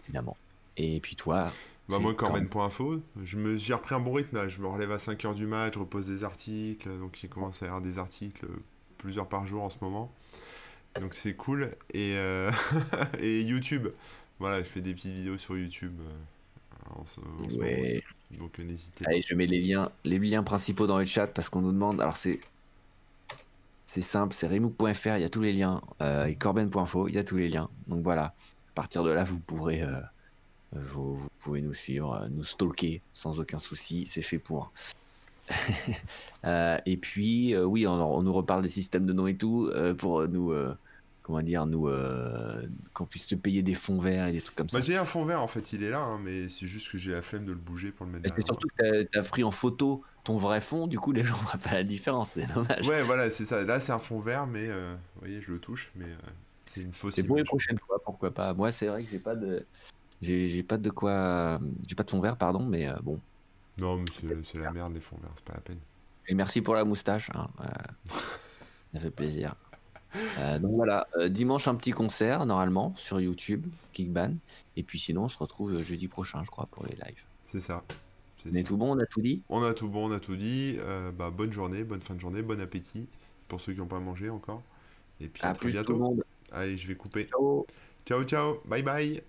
[0.03, 0.35] Évidemment.
[0.77, 1.51] Et puis toi,
[1.89, 4.47] Bah, moi, Corben.info, je me j'ai repris un bon rythme là.
[4.47, 6.89] Je me relève à 5h du match, je repose des articles.
[6.99, 8.63] Donc, il commence à y avoir des articles euh,
[8.97, 10.13] plusieurs par jour en ce moment.
[10.99, 11.75] Donc, c'est cool.
[11.93, 12.51] Et, euh,
[13.19, 13.89] et YouTube,
[14.39, 18.01] voilà, je fais des petites vidéos sur YouTube euh, en ce, en ce Ouais.
[18.31, 18.43] moment.
[18.45, 19.11] Donc, n'hésitez pas.
[19.11, 22.01] Allez, je mets les liens, les liens principaux dans le chat parce qu'on nous demande.
[22.01, 22.39] Alors c'est
[23.85, 27.17] c'est simple, c'est remook.fr, il y a tous les liens, euh, et corben.info, il y
[27.17, 27.69] a tous les liens.
[27.87, 29.99] Donc voilà, à partir de là, vous pourrez, euh,
[30.73, 34.71] vous, vous pouvez nous suivre, euh, nous stalker sans aucun souci, c'est fait pour.
[36.45, 39.69] Euh, et puis, euh, oui, on, on nous reparle des systèmes de noms et tout
[39.97, 40.53] pour nous,
[41.29, 42.63] comment dire, nous, euh,
[42.95, 44.79] qu'on puisse te payer des fonds verts et des trucs comme ça.
[44.79, 46.97] Bah, j'ai un fond vert en fait, il est là, hein, mais c'est juste que
[46.97, 49.43] j'ai la flemme de le bouger pour le mettre c'est surtout que t'as as pris
[49.43, 52.87] en photo ton vrai fond, du coup les gens voient pas la différence, c'est dommage.
[52.87, 53.63] Ouais, voilà, c'est ça.
[53.63, 56.31] Là, c'est un fond vert, mais euh, vous voyez, je le touche, mais euh,
[56.65, 58.55] c'est une fausse c'est pour les prochaines fois, pourquoi pas.
[58.55, 59.63] Moi c'est vrai que j'ai pas de
[60.21, 63.19] j'ai pas de quoi j'ai pas de fond vert pardon, mais euh, bon.
[63.77, 64.05] Non, mais
[64.43, 65.79] c'est la merde, les fonds verts, c'est pas la peine.
[66.27, 68.09] Et merci pour la moustache, hein, euh,
[68.93, 69.55] ça fait plaisir.
[70.39, 74.33] Euh, donc voilà, dimanche un petit concert normalement sur YouTube, Kickban,
[74.75, 77.23] et puis sinon on se retrouve jeudi prochain je crois pour les lives.
[77.51, 77.83] C'est ça.
[78.49, 79.41] On est tout bon, on a tout dit?
[79.49, 80.77] On a tout bon, on a tout dit.
[81.17, 83.07] Bah, bonne journée, bonne fin de journée, bon appétit
[83.49, 84.61] pour ceux qui n'ont pas mangé encore.
[85.19, 86.17] Et puis à, À très bientôt.
[86.51, 87.25] Allez, je vais couper.
[87.25, 87.65] Ciao.
[88.05, 88.61] Ciao, ciao.
[88.65, 89.21] Bye bye.